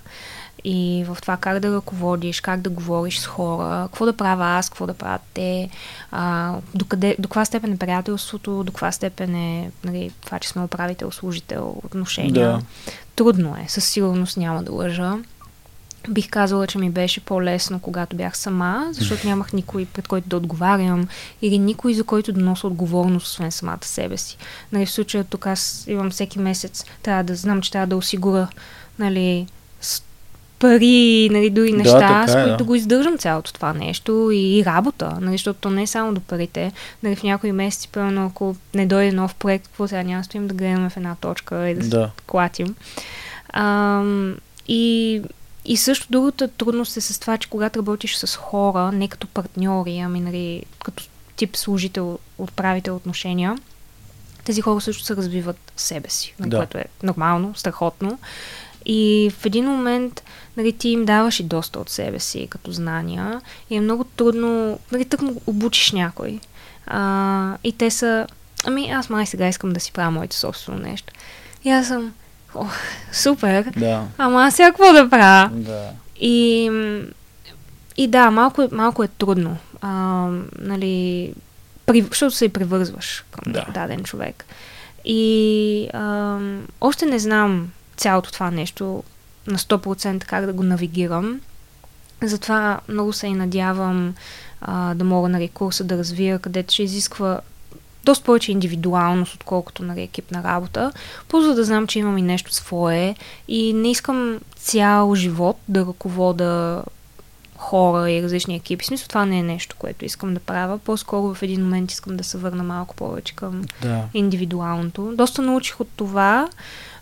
[0.64, 4.68] и в това как да ръководиш, как да говориш с хора, какво да правя аз,
[4.68, 5.70] какво да правят те,
[6.10, 10.48] а, до, къде, до каква степен е приятелството, до каква степен е нали, това, че
[10.48, 12.32] сме управител, служител, отношения.
[12.32, 12.60] Да.
[13.16, 15.16] Трудно е, със сигурност няма да лъжа.
[16.08, 20.36] Бих казала, че ми беше по-лесно, когато бях сама, защото нямах никой, пред който да
[20.36, 21.08] отговарям
[21.42, 24.36] или никой, за който да нося отговорност, освен самата себе си.
[24.72, 28.48] Нали, в случая тук аз имам всеки месец, трябва да знам, че трябва да осигуря
[28.98, 29.46] нали,
[30.64, 32.64] пари, нали, дори Да, неща, така с е, които да.
[32.64, 36.20] го издържам цялото това нещо и, и работа, нали, защото то не е само до
[36.20, 36.72] парите.
[37.02, 40.54] Нали, в някои месеци, примерно, ако не дойде нов проект, какво сега няма стоим да
[40.54, 42.10] гледаме в една точка и да се Да.
[42.26, 42.74] клатим.
[43.52, 44.36] Ам,
[44.68, 45.22] и,
[45.64, 49.98] и също другата трудност е с това, че когато работиш с хора, не като партньори,
[49.98, 51.04] ами нали, като
[51.36, 53.56] тип служител, отправител отношения,
[54.44, 56.56] тези хора също се развиват себе си, нали, Да.
[56.56, 58.18] което е нормално, страхотно.
[58.86, 60.22] И в един момент
[60.56, 63.40] нали, ти им даваш и доста от себе си като знания
[63.70, 66.40] и е много трудно, нали, тъкмо обучиш някой.
[66.86, 68.26] А, и те са,
[68.64, 71.12] ами аз май сега искам да си правя моето собствено нещо.
[71.64, 72.12] И аз съм,
[72.54, 72.72] ох,
[73.12, 74.04] супер, Да.
[74.18, 75.50] ама аз сега какво да правя?
[75.52, 75.90] Да.
[76.20, 76.70] И,
[77.96, 79.56] и да, малко, малко е трудно.
[79.80, 79.90] А,
[80.58, 81.34] нали,
[81.86, 83.66] при, защото се привързваш към да.
[83.74, 84.44] даден човек.
[85.04, 86.38] И а,
[86.80, 89.04] още не знам цялото това нещо
[89.46, 91.40] на 100% как да го навигирам.
[92.22, 94.14] Затова много се и надявам
[94.60, 97.40] а, да мога нали, курса да развия, където ще изисква
[98.04, 100.92] доста повече индивидуалност, отколкото нали, екипна работа.
[101.28, 103.16] Просто да знам, че имам и нещо свое
[103.48, 106.82] и не искам цял живот да ръковода
[107.56, 108.84] хора и различни екипи.
[108.84, 110.78] Смисъл, това не е нещо, което искам да правя.
[110.78, 114.02] По-скоро в един момент искам да се върна малко повече към Да.
[114.14, 115.12] индивидуалното.
[115.16, 116.48] Доста научих от това,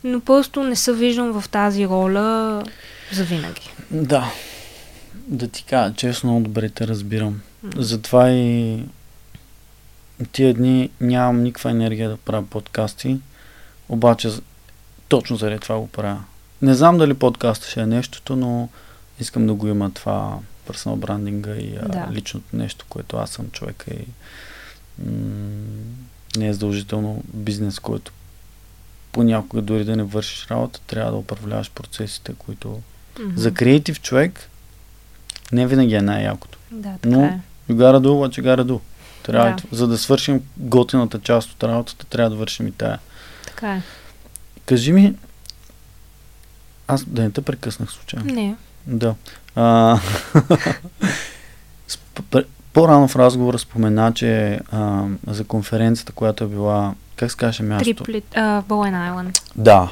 [0.04, 2.62] но просто не се виждам в тази роля
[3.12, 3.70] за винаги.
[3.90, 4.32] Да.
[5.14, 7.40] Да ти кажа, честно, добре те разбирам.
[7.76, 8.82] Затова и
[10.32, 13.16] тия дни нямам никаква енергия да правя подкасти,
[13.88, 14.30] обаче
[15.08, 16.24] точно заради това го правя.
[16.62, 18.68] Не знам дали подкаста ще е нещото, но
[19.20, 22.08] искам да го има това персонал брандинга и а, Да.
[22.12, 24.06] личното нещо, което аз съм човека и
[24.98, 25.12] м-
[26.36, 28.12] не е задължително бизнес, който
[29.12, 32.80] понякога дори да не вършиш работа, трябва да управляваш процесите, които
[33.20, 33.32] Мгм.
[33.36, 34.48] за креатив човек
[35.52, 36.58] не винаги е най-якото.
[36.70, 37.40] Да, така Но- е.
[37.70, 38.80] You gotta do what you gotta do.
[39.22, 39.76] Трябва Да.
[39.76, 42.98] За да свършим готината част от работата, трябва да вършим и тая.
[43.46, 43.82] Така е.
[44.66, 45.14] Кажи ми,
[46.88, 48.34] аз да не те прекъснах случайно.
[48.34, 48.56] Не.
[48.86, 49.14] Да.
[49.54, 50.00] А,
[52.72, 58.04] по-рано в разговора спомена, че а, за конференцията, която е била, как се каже мястото?
[58.04, 59.38] Триплит, а, Боуен Айленд.
[59.56, 59.90] Да.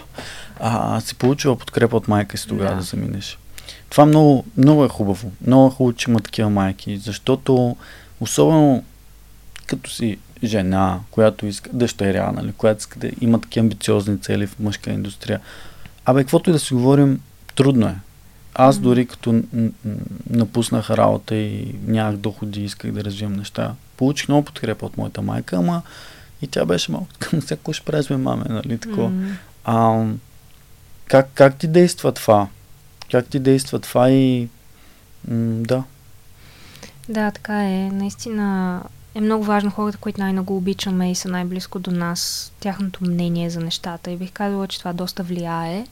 [0.60, 2.82] А, си получила подкрепа от майка си тогава да, Да.
[2.82, 3.38] заминеш.
[3.90, 5.32] Това много, много е хубаво.
[5.46, 7.76] Много е хубаво, че има такива майки, защото
[8.20, 8.84] особено
[9.66, 14.58] като си жена, която иска дъщеря, нали, която иска да има такива амбициозни цели в
[14.58, 15.40] мъжка индустрия.
[16.04, 17.20] Абе, каквото и да си говорим,
[17.54, 17.94] трудно е.
[18.54, 19.42] Аз дори като
[20.30, 25.56] напуснах работа и нямах доходи, исках да развивам неща, получих много подкрепа от моята майка,
[25.56, 25.82] ама
[26.42, 29.08] и тя беше малко към всяко ще правиш, бе, маме, нали, такова.
[29.08, 29.36] М.
[29.64, 30.06] А,
[31.06, 32.48] как, как ти действа това?
[33.10, 34.48] Как ти действа това и...
[35.28, 35.84] М, да.
[37.08, 37.90] Да, така е.
[37.92, 38.82] Наистина
[39.14, 43.60] е много важно хората, които най-много обичаме и са най-близко до нас, тяхното мнение за
[43.60, 44.10] нещата.
[44.10, 45.86] И бих казала, че това доста влияе.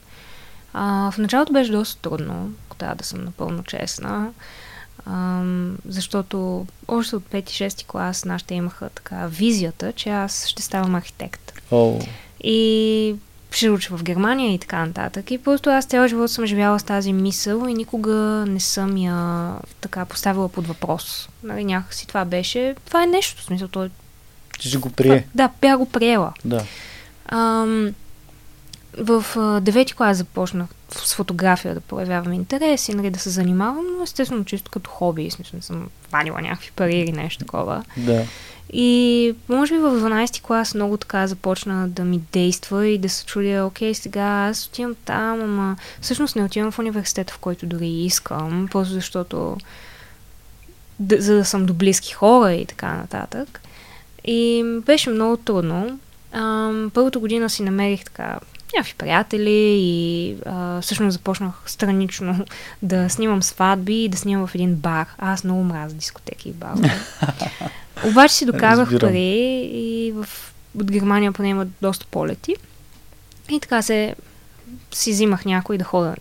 [0.73, 4.31] А, в началото беше доста трудно, трябва да съм напълно честна.
[5.07, 11.53] Ам, защото още от 5-6 клас нашите имаха така визията, че аз ще ставам архитект.
[11.71, 11.99] О,
[12.45, 13.15] И
[13.51, 15.31] ще уча в Германия и така нататък.
[15.31, 19.53] И просто аз цял живот съм живяла с тази мисъл и никога не съм я
[19.81, 21.29] така поставила под въпрос.
[21.43, 23.91] Нали, някакси това беше, това е нещо, в смисъл, той,
[24.61, 25.27] ще го прие.
[25.35, 26.33] да, бях го приела.
[26.45, 26.65] Да.
[27.29, 27.95] Ам,
[28.99, 33.85] в а, девети клас започнах с фотография да проявявам интерес и нали, да се занимавам,
[33.99, 37.85] но естествено чисто като хоби, смисъл не съм ванила някакви пари или нещо такова.
[37.97, 38.25] Да.
[38.73, 43.25] И може би в 12 клас много така започна да ми действа и да се
[43.25, 47.89] чудя, окей, сега аз отивам там, ама всъщност не отивам в университета, в който дори
[47.89, 49.57] искам, просто защото
[50.99, 53.61] да, за да съм до близки хора и така нататък.
[54.25, 55.99] И беше много трудно.
[56.33, 58.39] Ам, първата година си намерих така
[58.77, 62.45] някакви приятели и а, всъщност започнах странично
[62.83, 65.07] да снимам сватби и да снимам в един бар.
[65.19, 66.91] Аз много мразя дискотеки и барове.
[68.05, 69.09] Обаче си докарах Разбирам.
[69.09, 70.29] пари и в,
[70.81, 72.57] от Германия поне имат доста полети.
[73.51, 74.15] И така се
[74.93, 76.15] си взимах някой да хода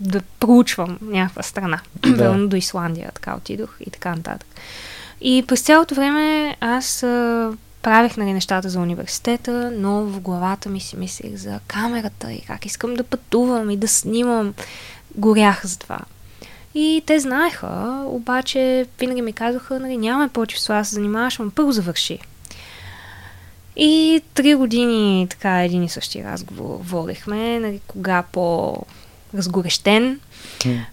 [0.00, 1.80] да проучвам някаква страна.
[2.00, 2.14] Да.
[2.14, 4.48] Верно до Исландия, така отидох и така нататък.
[5.20, 7.52] И през цялото време аз а,
[7.86, 12.66] правих нали, нещата за университета, но в главата ми си мислех за камерата и как
[12.66, 14.54] искам да пътувам и да снимам.
[15.14, 15.98] Горях за това.
[16.74, 20.30] И те знаеха, обаче винаги ми казваха, нали, нямаме
[20.68, 22.18] да се занимаваш, но първо завърши.
[23.76, 30.20] И три години така един и същи разговор водехме, нали, кога по-разгорещен.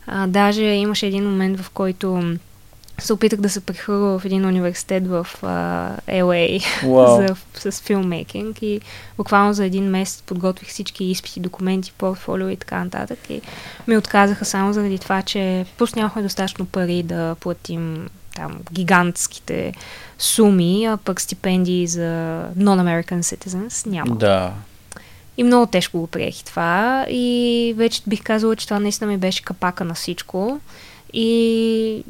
[0.08, 2.36] А, даже имаше един момент, в който
[3.00, 5.48] се опитах да се прехвърля в един университет в а,
[6.08, 7.36] LA Wow.
[7.62, 8.82] за, с филммейкинг и
[9.18, 13.41] буквално за един месец подготвих всички изпити, документи, портфолио и така нататък и
[13.88, 19.74] ми отказаха само заради това, че просто нямахме достатъчно пари да платим там гигантските
[20.20, 24.16] суми, а пък стипендии за non-American citizens няма.
[24.16, 24.54] Да.
[25.38, 27.06] И много тежко го приех това.
[27.10, 30.60] И вече бих казала, че това наистина ми беше капака на всичко.
[31.14, 32.04] И,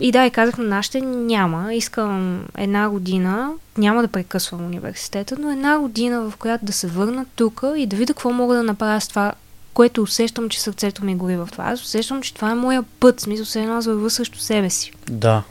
[0.00, 1.74] и да, и казах на нашите, няма.
[1.74, 7.26] Искам една година, няма да прекъсвам университета, но една година, в която да се върна
[7.36, 9.32] тук и да видя какво мога да направя с това,
[9.74, 11.64] което усещам, че сърцето ми гори в това.
[11.64, 13.20] Аз усещам, че това е моя път.
[13.20, 14.92] Смисъл, се едно вървя срещу себе си.
[15.10, 15.42] Да.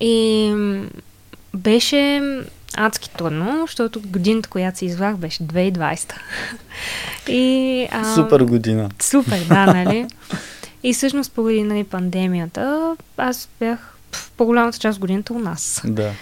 [0.00, 0.54] И
[1.54, 2.22] беше
[2.76, 6.12] адски трудно, защото годината, която се извах, беше 2020.
[7.28, 8.90] И, а, Супер година.
[9.02, 10.06] Супер, да, нали?
[10.82, 15.82] И всъщност поради нали, пандемията, аз бях в по-голямата част годината у нас.
[15.84, 16.12] Да.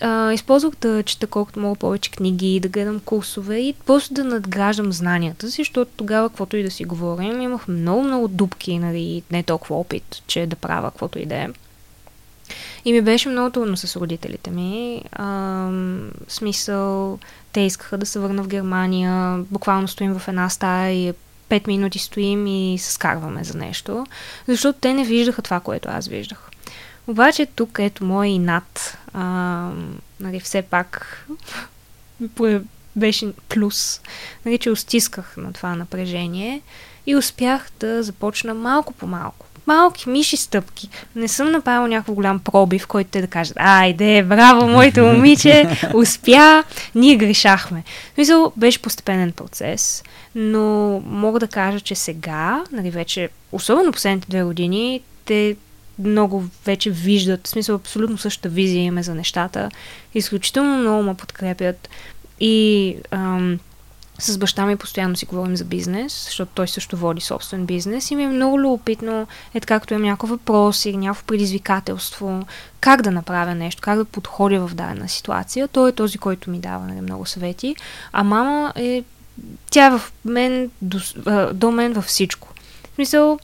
[0.00, 4.92] А, използвах да чета колкото мога повече книги, да гледам курсове и просто да надграждам
[4.92, 9.76] знанията си, защото тогава, каквото и да си говорим, имах много-много дупки, нали, не толкова
[9.76, 11.48] опит, че да правя каквото и да е.
[12.84, 15.02] И ми беше много трудно с родителите ми.
[15.18, 17.18] В смисъл,
[17.52, 19.38] те искаха да се върна в Германия.
[19.50, 21.12] Буквално стоим в една стая и
[21.54, 24.06] пет минути стоим и се скарваме за нещо.
[24.48, 26.50] Защото те не виждаха това, което аз виждах.
[27.06, 31.26] Обаче тук, ето, мой инат, ам, нали, все пак
[32.96, 34.00] беше плюс,
[34.44, 36.62] нали, че устисках на това напрежение
[37.06, 39.46] и успях да започна малко по малко.
[39.66, 40.88] Малки миши стъпки.
[41.16, 46.64] Не съм направила някакъв голям пробив, който те да кажат, айде, браво, моето момиче, успя,
[46.94, 47.82] ние грешахме.
[48.12, 50.04] В смисъл, беше постепенен процес,
[50.34, 55.56] но мога да кажа, че сега, нали вече, особено последните две години, те
[55.98, 59.70] много вече виждат, в смисъл абсолютно същата визия имаме за нещата,
[60.14, 61.88] изключително много ме подкрепят
[62.40, 63.58] и ам,
[64.18, 68.16] с баща ми постоянно си говорим за бизнес, защото той също води собствен бизнес и
[68.16, 72.46] ми е много любопитно, е така, като имам някакъв въпрос или някакво предизвикателство,
[72.80, 75.68] как да направя нещо, как да подходя в дадена ситуация.
[75.68, 77.76] Той е този, който ми дава нали, много съвети.
[78.12, 79.04] А мама е,
[79.70, 80.98] тя е в мен, до,
[81.54, 82.48] до мен във всичко.
[82.92, 83.38] В смисъл,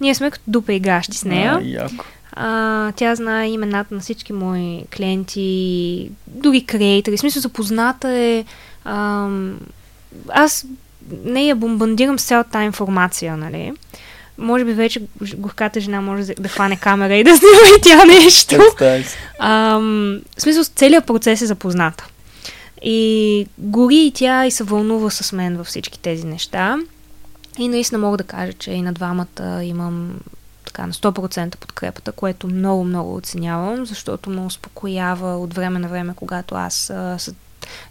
[0.00, 1.54] ние сме като дупа и гащи с нея.
[1.54, 2.04] А, яко.
[2.32, 7.16] А, тя знае имената на всички мои клиенти, дори креатори.
[7.16, 8.44] В смисъл, запозната е.
[8.84, 9.58] Ам,
[10.28, 10.66] аз
[11.24, 13.72] не я бомбандирам с цялата информация, нали?
[14.38, 15.02] Може би вече
[15.36, 18.56] горката жена може да, хване камера и да снима и тя нещо.
[19.38, 22.06] Ам, в смисъл, целият процес е запозната.
[22.82, 26.78] И гори и тя и се вълнува с мен във всички тези неща.
[27.58, 30.20] И наистина мога да кажа, че и на двамата имам
[30.64, 36.12] така на 100% подкрепата, което много, много оценявам, защото ме успокоява от време на време,
[36.16, 37.18] когато аз а,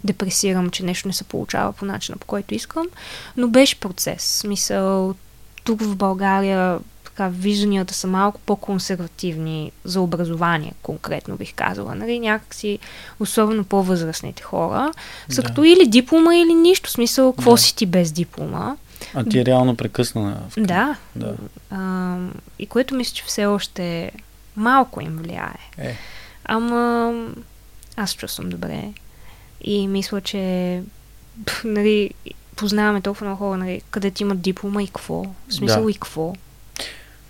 [0.04, 2.86] депресирам, че нещо не се получава по начина, по който искам.
[3.36, 4.22] Но беше процес.
[4.22, 5.14] Смисъл,
[5.64, 11.94] тук в България така, вижданията са малко по-консервативни за образование, конкретно бих казала.
[11.94, 12.18] Нали?
[12.20, 12.78] Някакси,
[13.20, 14.92] особено по-възрастните хора,
[15.28, 15.48] са Да.
[15.48, 16.90] като или диплома, или нищо.
[16.90, 17.58] Смисъл, какво Да.
[17.58, 18.76] си ти без диплома?
[19.14, 20.40] А ти е реално прекъсна.
[20.50, 20.60] В...
[20.60, 20.96] Да.
[21.16, 21.34] Да.
[21.70, 22.16] А,
[22.58, 24.10] и което мисля, че все още
[24.56, 25.58] малко им влияе.
[25.78, 25.96] Е.
[26.44, 27.12] Ама
[27.96, 28.92] аз чувствам добре.
[29.64, 30.82] И мисля, че
[31.64, 32.10] нали,
[32.56, 35.22] познаваме толкова много хора, нали, където имат диплома и какво.
[35.48, 35.90] В смисъл Да.
[35.90, 36.34] и какво.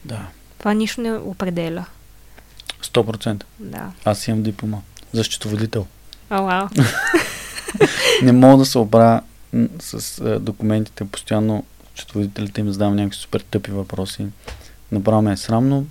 [0.05, 0.27] Да.
[0.59, 1.85] Това нищо не определя.
[2.83, 3.45] 100%.
[3.59, 3.93] Да.
[4.05, 4.79] Аз имам диплома
[5.13, 5.87] за счетоводител.
[6.31, 6.69] О, вау.
[8.23, 8.79] Не мога да се
[9.53, 11.05] м, с а, документите.
[11.05, 11.65] Постоянно
[11.95, 14.27] счетоводителите им задавам някакви супер тъпи въпроси.
[14.93, 15.87] Направо ме е срамно.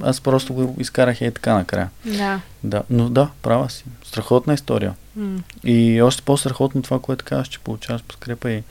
[0.00, 1.90] Аз просто го изкарах и така накрая.
[2.04, 2.40] Да.
[2.64, 3.84] Да, но да, права си.
[4.04, 4.94] Страхотна история.
[5.64, 8.62] И още по-страхотно това, което казваш, че получаваш подкрепа и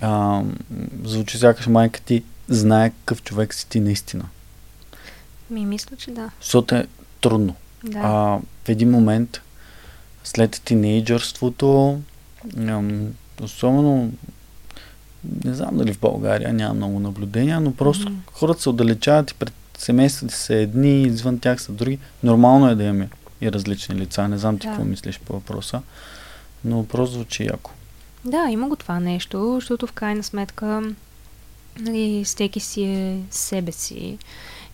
[0.00, 0.42] а,
[1.04, 4.24] звучи сякаш майка ти знае какъв човек си ти наистина.
[5.50, 6.30] Ми мисля, че да.
[6.40, 6.86] Защото е
[7.20, 7.54] трудно.
[7.84, 7.98] Да.
[7.98, 8.10] А,
[8.64, 9.40] в един момент,
[10.24, 12.00] след тинейджърството,
[12.58, 13.08] ам,
[13.42, 14.12] особено
[15.44, 18.18] не знам дали в България няма много наблюдения, но просто Мгм.
[18.32, 21.98] хората се отдалечават и пред семействата са едни, извън тях са други.
[22.22, 23.08] Нормално е да имаме
[23.40, 24.28] и различни лица.
[24.28, 24.72] Не знам ти Да.
[24.72, 25.82] какво мислиш по въпроса,
[26.64, 27.70] но просто звучи яко.
[28.24, 30.82] Да, има го това нещо, защото в крайна сметка
[31.78, 34.18] нали, всеки си е себе си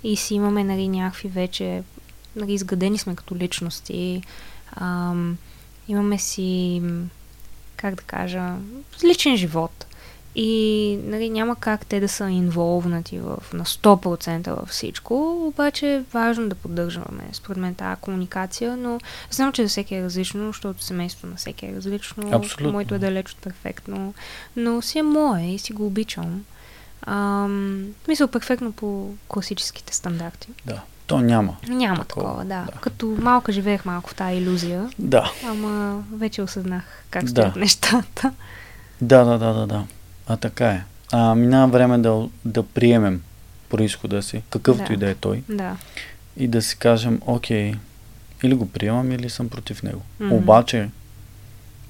[0.04, 1.82] и си имаме нали, някакви вече,
[2.36, 4.22] нали, изградени сме като личности,
[4.76, 5.38] ам,
[5.88, 6.82] имаме си,
[7.76, 8.54] как да кажа,
[9.04, 9.86] личен живот.
[10.38, 16.02] И нали, няма как те да са инволвнати в, на 100% във всичко, обаче е
[16.12, 18.98] важно да поддържаме, според мен, тази комуникация, но
[19.30, 22.30] знам, че за всеки е различно, защото семейството на всеки е различно.
[22.32, 22.72] Абсолютно.
[22.72, 24.14] Моето е далеч от перфектно,
[24.56, 26.44] но си е мое и си го обичам.
[27.06, 30.48] Ам, мисля, перфектно по класическите стандарти.
[30.66, 30.80] Да.
[31.06, 31.56] То няма.
[31.68, 32.72] Няма Такова, такова, да.
[32.72, 32.80] да.
[32.80, 35.32] Като малка живеех малко в тази иллюзия, Да.
[35.46, 37.30] ама вече осъзнах как Да.
[37.30, 38.32] стоят нещата.
[39.00, 39.84] Да, да, да, да, да.
[40.26, 40.84] А така е.
[41.12, 43.22] А, минава време да, да приемем
[43.68, 44.92] происхода си, какъвто Да.
[44.92, 45.76] и да е той, Да.
[46.36, 47.74] и да си кажем, окей,
[48.42, 50.02] или го приемам, или съм против него.
[50.20, 50.32] Мгм.
[50.34, 50.88] Обаче,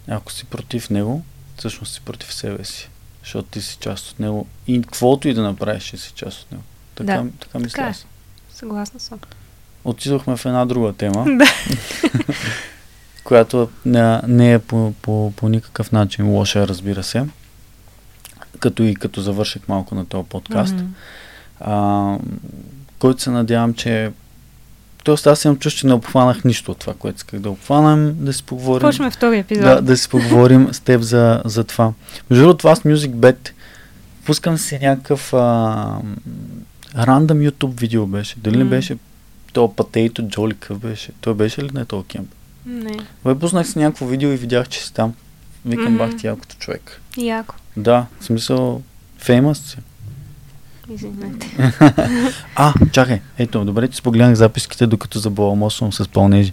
[0.09, 1.25] ако си против него,
[1.57, 2.89] всъщност си против себе си.
[3.23, 4.47] Защото ти си част от него.
[4.67, 6.65] И каквото и да направиш, ще си част от него.
[6.95, 7.91] Така, Да, така мисля така е.
[7.91, 8.07] аз.
[8.51, 9.19] Съгласна съм.
[9.85, 11.45] Отидохме в една друга тема, Да.
[13.25, 17.25] която не, не е по, по, по никакъв начин лоша, разбира се.
[18.61, 20.75] Като и като завърших малко на този подкаст.
[20.75, 20.85] Мгм.
[21.61, 22.19] а,
[22.99, 24.11] който се надявам, че
[25.07, 28.33] Тоест аз имам чувство, че не обхванах нищо от това, което исках да обхванем, да
[28.33, 28.89] си поговорим.
[28.89, 29.65] Почваме втори епизод.
[29.65, 31.93] Да, да си поговорим с теб за, за това.
[32.31, 33.51] Между другото, аз MusicBet
[34.25, 35.99] пускам си някакъв а,
[36.97, 38.35] рандъм YouTube видео беше.
[38.39, 38.71] Дали не М.
[38.71, 38.97] беше
[39.53, 41.13] то Патейто Джоли, какъв беше?
[41.21, 42.29] Той беше ли не този кемп?
[42.67, 42.97] Не.
[43.25, 45.15] Бе, пуснах си някакво видео и видях, че си там.
[45.67, 45.97] Викам, Мгм.
[45.99, 47.01] бах ти якото човек.
[47.17, 47.55] Яко.
[47.77, 48.83] Да, в смисъл,
[49.19, 49.77] феймъс си.
[50.91, 51.73] Извинете.
[52.57, 56.53] А, чакай, ето, добре, че спогледнах записките, докато забаламосвам с пълнежи.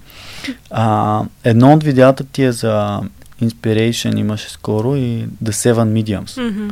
[0.69, 3.01] А, едно от видеята ти е за
[3.41, 6.49] Inspiration, имаше скоро и The Seven Mediums.
[6.49, 6.67] Мгм.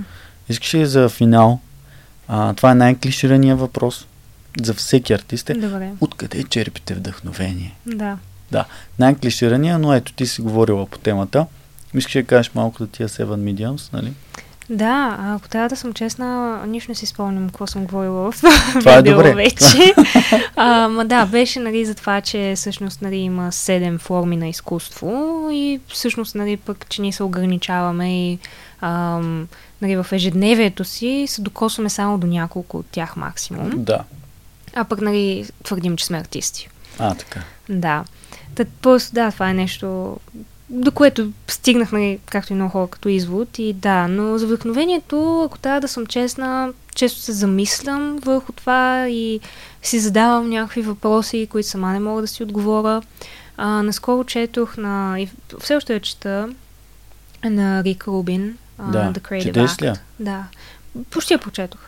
[0.50, 1.60] Искаш ли за финал?
[2.28, 4.08] А, това е най-клиширания въпрос
[4.62, 5.50] за всеки артист.
[5.50, 5.92] Е, Добре.
[6.02, 7.76] откъде черпите вдъхновение?
[7.86, 8.18] Да.
[9.00, 11.46] Най-клиширания, но ето ти си говорила по темата.
[11.94, 14.14] Искаш да кажеш малко за тия Seven Mediums, нали?
[14.70, 18.42] Да, ако трябва да съм честна, нищо не си спомням какво съм говорила в
[18.80, 19.34] Това е добре.
[19.34, 19.94] вече.
[20.56, 25.48] а, ма да, беше нали, за това, че всъщност нали, има седем форми на изкуство
[25.52, 28.39] и всъщност нали, пък, че ние се ограничаваме и
[28.82, 29.48] ам,
[29.82, 33.70] нали, в ежедневието си се докосваме само до няколко от тях максимум.
[33.76, 34.04] Да.
[34.76, 36.70] А пък нали, твърдим, че сме артисти.
[37.00, 37.42] А, така.
[37.70, 38.04] Да.
[38.56, 40.18] Та, просто да, това е нещо,
[40.72, 43.59] до което стигнах, нали, както и много хора като извод.
[43.59, 49.09] И да, но за вдъхновението, ако трябва да съм честна, често се замислям върху това
[49.09, 49.39] и
[49.82, 53.01] си задавам някакви въпроси, които сама не мога да си отговоря.
[53.57, 55.19] А, наскоро четох на...
[55.19, 56.49] И все още я чета
[57.43, 59.13] на Рик Рубин, Да.
[59.13, 59.86] The Creative Четеш ли?
[59.86, 59.99] Act.
[60.19, 60.43] Да.
[61.09, 61.82] Почти я прочетох.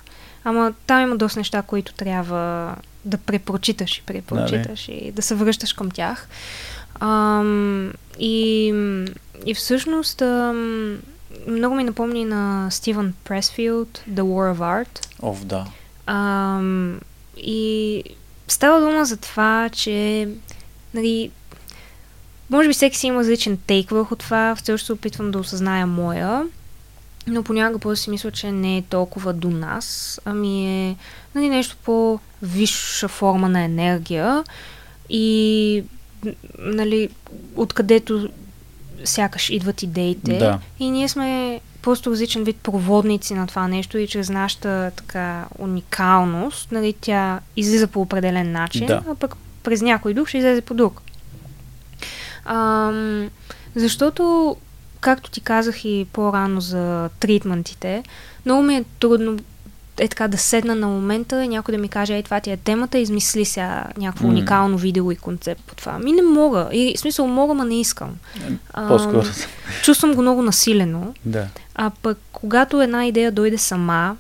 [0.44, 2.76] Ама там има доста неща, които трябва
[3.06, 6.28] да препрочиташ и препрочиташ и да се връщаш към тях.
[7.00, 8.74] Ам, и,
[9.46, 10.22] и всъщност
[11.48, 15.08] много ми напомни на Стивън Пресфилд The War of Art.
[15.22, 15.66] Ов, да.
[16.06, 17.00] Ам,
[17.38, 18.04] и
[18.48, 20.28] става дума за това, че
[20.94, 21.32] нали,
[22.50, 25.88] може би всеки си има различен тейк върху това, все още се опитвам да осъзная
[25.88, 26.44] моя,
[27.28, 30.96] но понякога просто си мисля, че не е толкова до нас, ами е
[31.36, 34.44] нали, нещо по-висша форма на енергия
[35.10, 35.84] и
[36.60, 37.10] нали,
[37.56, 38.30] откъдето
[39.04, 40.38] сякаш идват идеите.
[40.38, 40.60] Да.
[40.80, 46.72] И ние сме просто различен вид проводници на това нещо и чрез нашата така уникалност,
[46.72, 49.04] нали, тя излиза по определен начин, Да.
[49.10, 51.02] а пък през някой дух ще излезе по друг.
[52.46, 53.30] Ам,
[53.76, 54.56] защото,
[55.00, 58.04] както ти казах и по-рано за тритментите,
[58.46, 59.40] много ми е трудно
[59.98, 62.58] е така да седна на момента и някой да ми каже, ей, това ти е
[62.58, 64.34] темата, измисли сега някакво М.
[64.34, 66.00] уникално видео и концепт по това.
[66.00, 66.70] Ми не мога.
[66.74, 68.16] И в смисъл мога, ма не искам.
[68.74, 69.24] Ам, По-скоро.
[69.84, 71.14] Чувствам го много насилено.
[71.26, 71.48] Да.
[71.76, 74.18] А пък, когато една идея дойде сама,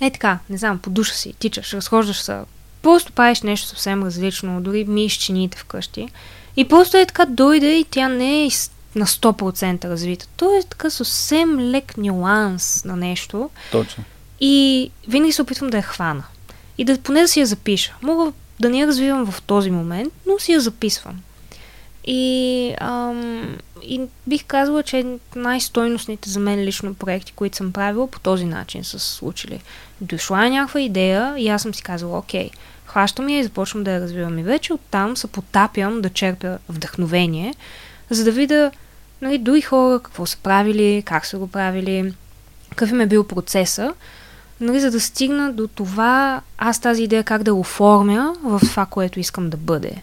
[0.00, 2.38] е така, не знам, по душа си, тичаш, разхождаш се,
[2.82, 6.08] просто правиш нещо съвсем различно, дори миеш чините вкъщи.
[6.56, 8.48] И просто е така дойде и тя не е
[8.94, 10.26] на 100% развита.
[10.36, 13.50] То е така съвсем лек нюанс на нещо.
[13.72, 14.04] Точно.
[14.40, 16.24] И винаги се опитвам да я хвана.
[16.78, 17.94] И да поне да си я запиша.
[18.02, 21.20] Мога да не я развивам в този момент, но си я записвам.
[22.06, 25.06] И, ам, и бих казала, че
[25.36, 29.60] най-стойностните за мен лично проекти, които съм правила по този начин са се случили.
[30.00, 32.50] Дошла е някаква идея и аз съм си казала, окей,
[32.86, 34.38] хващам я и започвам да я развивам.
[34.38, 37.54] И вече оттам се потапям да черпя вдъхновение,
[38.10, 38.70] за да видя
[39.22, 42.14] нали, други хора какво са правили, как са го правили,
[42.70, 43.94] какъв им е бил процеса,
[44.64, 49.20] нали, за да стигна до това, аз тази идея как да оформя в това, което
[49.20, 50.02] искам да бъде.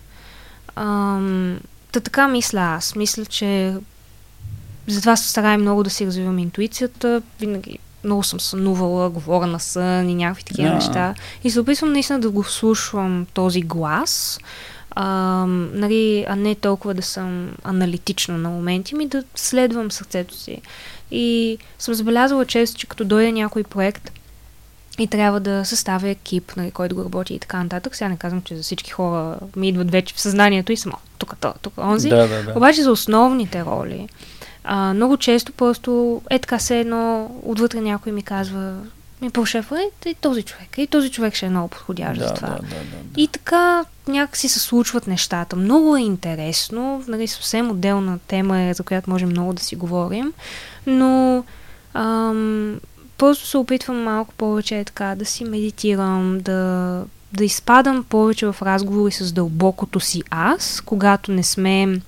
[0.76, 1.60] Ам,
[1.92, 2.96] та така мисля аз.
[2.96, 3.74] Мисля, че
[4.88, 7.22] затова се старая много да си развивам интуицията.
[7.40, 10.74] Винаги много съм сънувала, говоря на сън и някакви такива yeah.
[10.74, 11.16] неща.
[11.44, 14.40] И се опитвам наистина да го слушвам този глас,
[14.92, 15.06] а,
[15.74, 20.62] нали, а не толкова да съм аналитична на моменти, ми да следвам сърцето си.
[21.12, 24.12] И съм забелязала често, че като дойде някой проект
[24.99, 27.95] и трябва да съставя екип, нали, който го работи и така нататък.
[27.95, 31.35] Сега не казвам, че за всички хора ми идват вече в съзнанието и само тук,
[31.39, 32.09] тук, тук, онзи.
[32.09, 32.53] Да, да, да.
[32.55, 34.07] Обаче за основните роли,
[34.63, 38.76] а, много често просто е така се едно, отвътре някой ми казва,
[39.22, 42.34] ми по-шефа, е, и този човек, и този човек ще е много подходящ да, за
[42.34, 42.47] това.
[42.47, 43.22] Да, да, да, да.
[43.22, 45.55] И така някакси се случват нещата.
[45.55, 50.34] Много е интересно, нали, съвсем отделна тема е, за която можем много да си говорим,
[50.88, 51.43] но
[51.93, 52.80] ам,
[53.22, 57.03] просто се опитвам малко повече така да си медитирам, да,
[57.34, 62.02] да изпадам повече в разговори с дълбокото си аз, когато не сме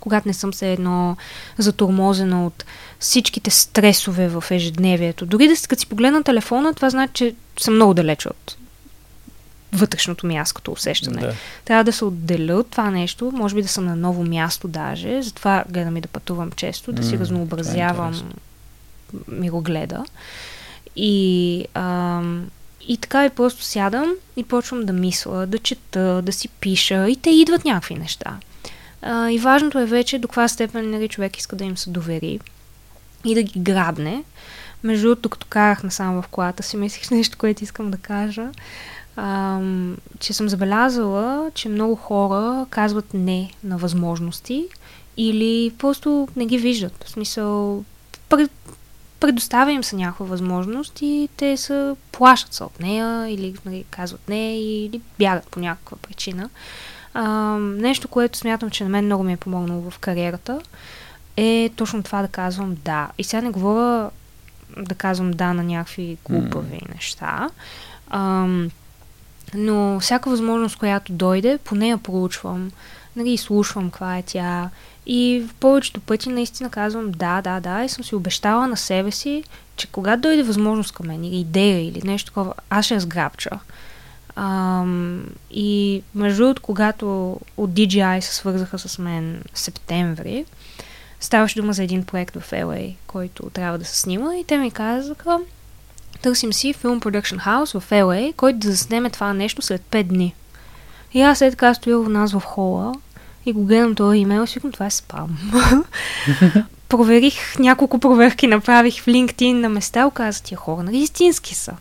[0.00, 1.16] когато не съм се едно
[1.58, 2.64] затормозена от
[2.98, 5.26] всичките стресове в ежедневието.
[5.26, 8.56] Дори да като си погледна телефона, това значи, че съм много далеч от
[9.72, 11.20] вътрешното ми аз като усещане.
[11.20, 11.34] Да.
[11.64, 15.22] Трябва да се отделя от това нещо, може би да съм на ново място даже,
[15.22, 18.40] затова гледам и да пътувам често, да си М, разнообразявам е
[19.28, 20.04] ми го гледа.
[20.96, 22.50] И, ам,
[22.88, 27.16] и така и просто сядам и почвам да мисля, да чета, да си пиша и
[27.16, 28.36] те идват някакви неща.
[29.02, 32.40] А, и важното е вече до каква степен нали, човек иска да им се довери
[33.24, 34.24] и да ги грабне.
[34.84, 38.48] Между другото, като карах насам в колата си, мислих нещо, което искам да кажа,
[39.16, 44.66] ам, че съм забелязала, че много хора казват не на възможности
[45.16, 47.04] или просто не ги виждат.
[47.04, 47.84] В смисъл,
[49.20, 54.28] предоставя им се някаква възможност и те са плашат се от нея или нали, казват
[54.28, 56.50] не или бягат по някаква причина.
[57.14, 57.24] А,
[57.58, 60.60] нещо, което смятам, че на мен много ми е помогнало в кариерата,
[61.36, 63.08] е точно това да казвам да.
[63.18, 64.10] И сега не говоря
[64.76, 66.94] да казвам да на някакви глупави mm.
[66.94, 67.48] неща,
[68.10, 68.46] а,
[69.54, 72.70] но всяка възможност, която дойде, по нея проучвам,
[73.16, 74.70] нали, слушвам каква е тя.
[75.08, 79.10] И в повечето пъти наистина казвам да, да, да и съм си обещала на себе
[79.10, 79.44] си,
[79.76, 83.50] че когато дойде възможност към мен или идея или нещо такова, аз ще я сграбча.
[84.36, 90.44] Ам, и между другото, когато от DJI се свързаха с мен септември,
[91.20, 94.70] ставаше дума за един проект в LA, който трябва да се снима и те ми
[94.70, 95.38] казаха,
[96.22, 100.34] търсим си филм Production House в LA, който да заснеме това нещо след 5 дни.
[101.12, 102.94] И аз след така стоя в нас в хола
[103.48, 105.38] и го гледам този имейл и си това е спам.
[106.88, 111.72] Проверих, няколко проверки направих в LinkedIn на места, оказа тия хора, нали истински са.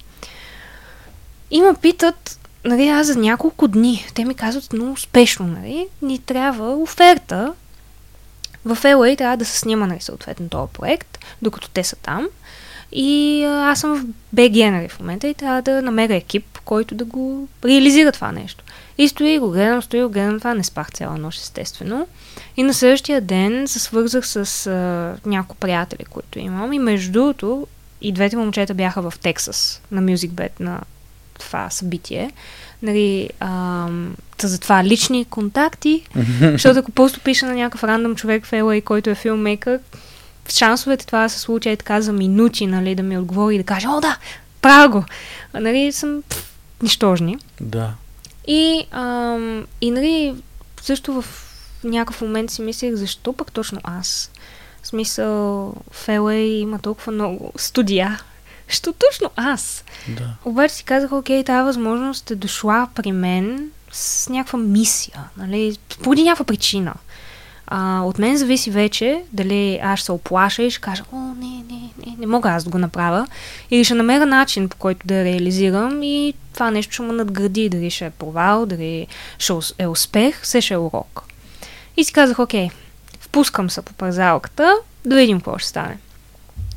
[1.52, 6.19] И ме питат, нали, аз за няколко дни, те ми казват много успешно, нали, ни
[6.19, 7.53] трябва оферта.
[8.65, 12.27] В LA трябва да се снима, нали, съответно този проект, докато те са там.
[12.91, 17.06] И аз съм в BG, нали, в момента и трябва да намеря екип, който да
[17.06, 18.64] го реализира това нещо.
[18.98, 22.07] И стои го гледам, стои го гледам това, не спах цяла нощ, естествено.
[22.57, 26.73] И на следващия ден се свързах с а, няколко приятели, които имам.
[26.73, 27.68] И между другото,
[28.02, 30.81] и двете момчета бяха в Тексас, на MusicBed, на
[31.39, 32.31] това събитие.
[32.81, 36.03] Нали, ам, за това лични контакти,
[36.41, 39.80] защото ако просто пиша на някакъв рандом човек в LA, който е филммейкър,
[40.49, 43.64] шансовете това да се случи е така за минути, нали, да ми отговори и да
[43.64, 44.18] каже, о да,
[44.61, 45.06] правя го.
[45.53, 46.47] А, нали, съм пф,
[46.81, 47.37] нищожни.
[47.61, 47.93] Да.
[48.47, 50.35] И, ам, и нали,
[50.81, 51.25] също в
[51.83, 54.31] някакъв момент си мислех, защо пък точно аз?
[54.81, 55.27] В смисъл,
[55.91, 58.19] в LA има толкова много студия,
[58.67, 59.83] Що точно аз?
[60.07, 60.35] Да.
[60.45, 66.23] Обаче си казах, окей, тази възможност е дошла при мен с някаква мисия, нали, поради
[66.23, 66.93] някаква причина.
[67.68, 71.89] А, от мен зависи вече дали аз се оплаша и ще кажа, о, не, не,
[72.06, 73.27] не, не мога аз да го направя.
[73.72, 77.89] Или ще намеря начин, по който да реализирам и това нещо ще ме надгради, дали
[77.89, 79.07] ще е провал, дали
[79.39, 81.23] ще е успех, все ще е урок.
[81.98, 82.69] И си казах, окей,
[83.19, 84.76] впускам се по пазалката,
[85.06, 85.98] да видим какво ще стане.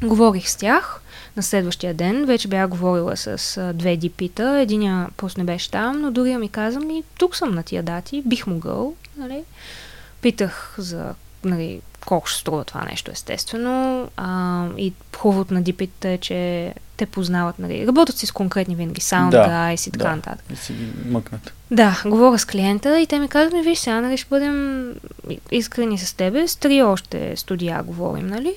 [0.03, 1.01] Говорих с тях,
[1.37, 2.25] на следващия ден.
[2.25, 4.59] Вече бях говорила с а, две дипита.
[4.61, 8.23] Единия просто не беше там, но другия ми каза ми, тук съм на тия дати,
[8.27, 8.95] бих могъл.
[9.17, 9.43] Нали?
[10.21, 11.15] Питах за
[11.45, 14.09] нали, колко ще струва това нещо, естествено.
[14.17, 19.01] А, и хубавото на дипите е, че те познават, нали, работят си с конкретни винаги,
[19.01, 20.17] Sound Да, Guys и така да.
[20.17, 20.45] нататък.
[20.53, 21.53] И си ги мъкнат.
[21.71, 24.95] Да, говоря с клиента и те ми казват, ми, виж сега, нали, ще бъдем
[25.51, 28.55] искрени с тебе, с три още студия говорим, нали?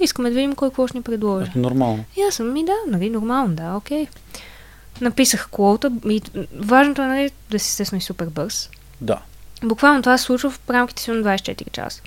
[0.00, 1.50] Искаме да видим кой какво ще ни предложи.
[1.56, 2.04] Нормално.
[2.16, 4.06] И аз съм ми, да, нали, нормално, да, окей.
[5.00, 6.22] Написах клоута и
[6.54, 8.70] важното е, нали, да си естествено и супер бърз.
[9.00, 9.18] Да.
[9.64, 12.02] Буквално това се случва в рамките си на 24 часа.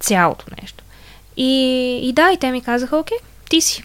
[0.00, 0.84] Цялото нещо.
[1.36, 1.50] И,
[2.02, 3.18] и да, и те ми казаха, окей,
[3.50, 3.84] ти си.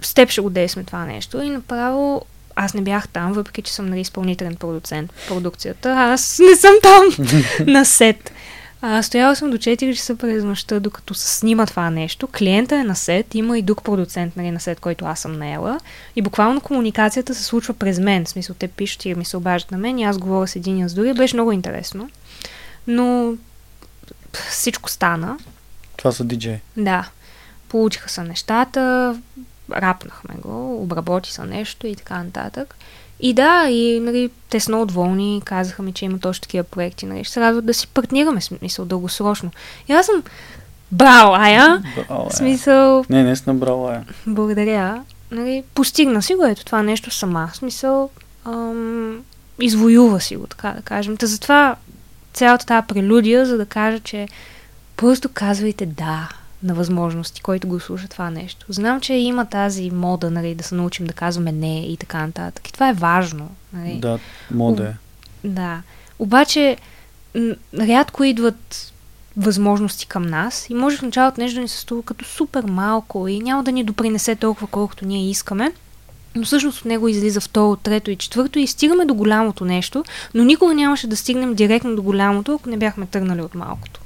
[0.00, 1.42] С теб ще го действаме това нещо.
[1.42, 2.26] И направо
[2.56, 5.92] аз не бях там, въпреки че съм нали, изпълнителен продуцент в продукцията.
[5.92, 7.26] Аз не съм там
[7.66, 8.32] на сет.
[8.88, 12.28] А, стояла съм до 4 часа през нощта, докато се снима това нещо.
[12.38, 15.80] Клиента е на сет, има и друг продуцент нали, на сет, който аз съм наела.
[16.16, 18.24] И буквално комуникацията се случва през мен.
[18.24, 20.88] В смисъл, те пишат и ми се обаждат на мен и аз говоря с един
[20.88, 21.14] с другия.
[21.14, 22.10] Беше много интересно.
[22.86, 23.34] Но
[24.50, 25.38] всичко стана.
[25.96, 26.58] Това са диджеи.
[26.76, 27.08] Да.
[27.68, 29.16] Получиха се нещата,
[29.72, 32.74] рапнахме го, обработи се нещо и така нататък.
[33.20, 37.06] И да, и нали, те са много доволни, казаха ми, че има точно такива проекти,
[37.06, 39.50] нали, ще се радват да си партнираме, смисъл, дългосрочно.
[39.88, 40.22] И аз съм,
[40.92, 41.82] браво, Ая!
[41.96, 44.00] Браво, смисъл, Не, не съм браво, е.
[44.26, 45.02] благодаря.
[45.30, 47.50] Нали, постигна си го ето това нещо сама.
[47.54, 48.10] Смисъл,
[48.44, 49.20] ам,
[49.60, 51.16] извоюва си го, така да кажем.
[51.16, 51.76] Та затова
[52.32, 54.28] цялата тази прелюдия, за да кажа, че
[54.96, 56.28] просто казвайте да
[56.62, 58.66] на възможности, който го слуша това нещо.
[58.68, 62.68] Знам, че има тази мода, нали, да се научим да казваме не и така нататък.
[62.68, 63.50] И това е важно.
[63.72, 63.98] Нали.
[63.98, 64.18] Да,
[64.50, 64.92] мода е.
[65.48, 65.82] Да.
[66.18, 66.76] Обаче,
[67.78, 68.92] рядко идват
[69.36, 73.28] възможности към нас и може в началото нещо да ни се струва като супер малко
[73.28, 75.72] и няма да ни допринесе толкова, колкото ние искаме.
[76.34, 80.04] Но всъщност от него излиза второ, трето и четвърто и стигаме до голямото нещо,
[80.34, 84.00] но никога нямаше да стигнем директно до голямото, ако не бяхме тръгнали от малкото.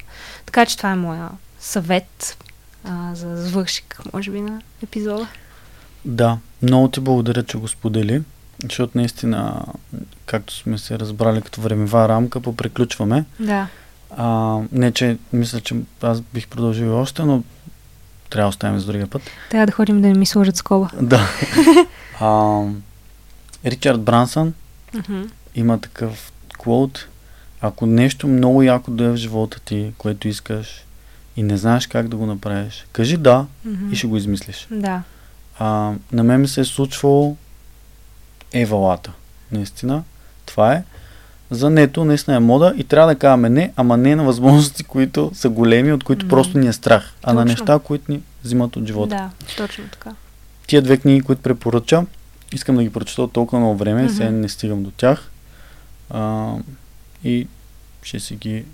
[0.46, 1.28] Така че това е моя
[1.60, 2.36] съвет
[2.84, 5.26] а, за завършик, може би, на епизода.
[6.04, 8.22] Да, много ти благодаря, че го сподели,
[8.64, 9.64] защото наистина,
[10.26, 13.24] както сме се разбрали като времева рамка, поприключваме.
[13.40, 13.68] Да.
[14.16, 17.42] А, не, че мисля, че аз бих продължил още, но
[18.30, 19.22] трябва да оставим за другия път.
[19.50, 20.90] Трябва да ходим да не ми сложат скоба.
[21.00, 21.28] Да.
[22.20, 22.62] а,
[23.66, 24.54] Ричард Брансън
[24.94, 25.22] Мгм.
[25.54, 27.06] има такъв квот.
[27.60, 30.84] Ако нещо много яко да е в живота ти, което искаш
[31.40, 33.92] и не знаеш как да го направиш, кажи да Мгм.
[33.92, 34.66] и ще го измислиш.
[34.70, 35.02] Да.
[35.58, 35.66] А,
[36.12, 37.36] на мен ми се е случвало
[38.52, 39.12] евалата.
[39.52, 40.02] Наистина.
[40.46, 40.84] Това е.
[41.50, 45.30] За нето наистина е мода и трябва да казваме не, ама не на възможности, които
[45.34, 46.30] са големи, от които Мгм.
[46.30, 49.08] просто ни е страх, а на неща, които ни взимат от живота.
[49.08, 50.10] Да, точно така.
[50.66, 52.06] Тия две книги, които препоръчам,
[52.52, 54.12] искам да ги прочета от толкова много време, Мгм.
[54.12, 55.30] сега не стигам до тях.
[56.10, 56.52] А,
[57.24, 57.46] и
[58.02, 58.64] ще си ги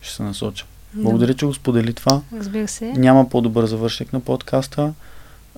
[0.00, 0.64] ще се насоча.
[0.96, 2.20] Благодаря, че го сподели това.
[2.36, 2.92] Разбира се.
[2.92, 4.92] Няма по-добър завършек на подкаста.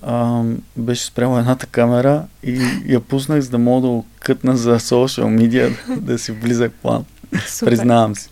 [0.03, 0.43] А,
[0.77, 5.71] беше спрямо едната камера и я пуснах, за да мога да кътна за социал медиа,
[5.97, 7.05] да си близък план.
[7.49, 7.71] Супер.
[7.71, 8.31] Признавам си.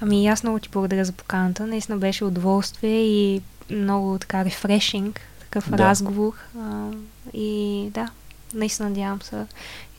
[0.00, 1.66] Ами аз много ти благодаря за поканата.
[1.66, 5.78] Наистина беше удоволствие и много така рефрешинг, такъв Да.
[5.78, 6.32] разговор.
[6.60, 6.88] А,
[7.32, 8.08] и да,
[8.54, 9.36] наистина надявам се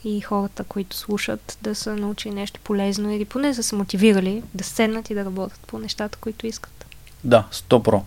[0.07, 4.63] и хората, които слушат, да са научили нещо полезно или поне да са мотивирали да
[4.63, 6.85] седнат и да работят по нещата, които искат.
[7.23, 8.03] Да, 100 про.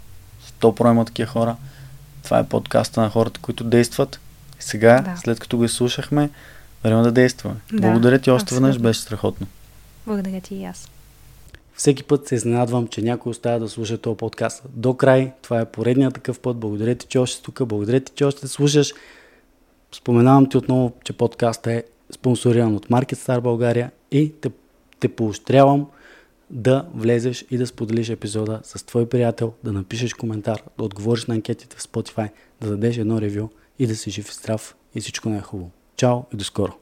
[0.60, 1.56] 100 про има такива хора.
[2.22, 4.20] Това е подкаста на хората, които действат.
[4.60, 5.16] И сега, Да.
[5.16, 6.31] след като го изслушахме,
[6.85, 7.55] време да действаме.
[7.72, 9.47] Да, Благодаря ти още веднъж, беше страхотно.
[10.06, 10.89] Благодаря ти и аз.
[11.74, 14.62] Всеки път се изненадвам, че някой оставя да слуша този подкаст.
[14.68, 16.56] До край, това е поредният такъв път.
[16.56, 17.64] Благодаря ти, че още си тук.
[17.64, 18.93] Благодаря ти, че още слушаш.
[19.93, 24.51] Споменавам ти отново, че подкастът е спонсориран от Market Star България и те,
[25.01, 25.87] те поощрявам
[26.51, 31.35] да влезеш и да споделиш епизода с твой приятел, да напишеш коментар, да отговориш на
[31.35, 32.31] анкетите в Spotify,
[32.61, 33.49] да дадеш едно ревю
[33.79, 35.71] и да си жив и здрав и всичко най-хубаво.
[35.97, 36.73] Чао и до скоро!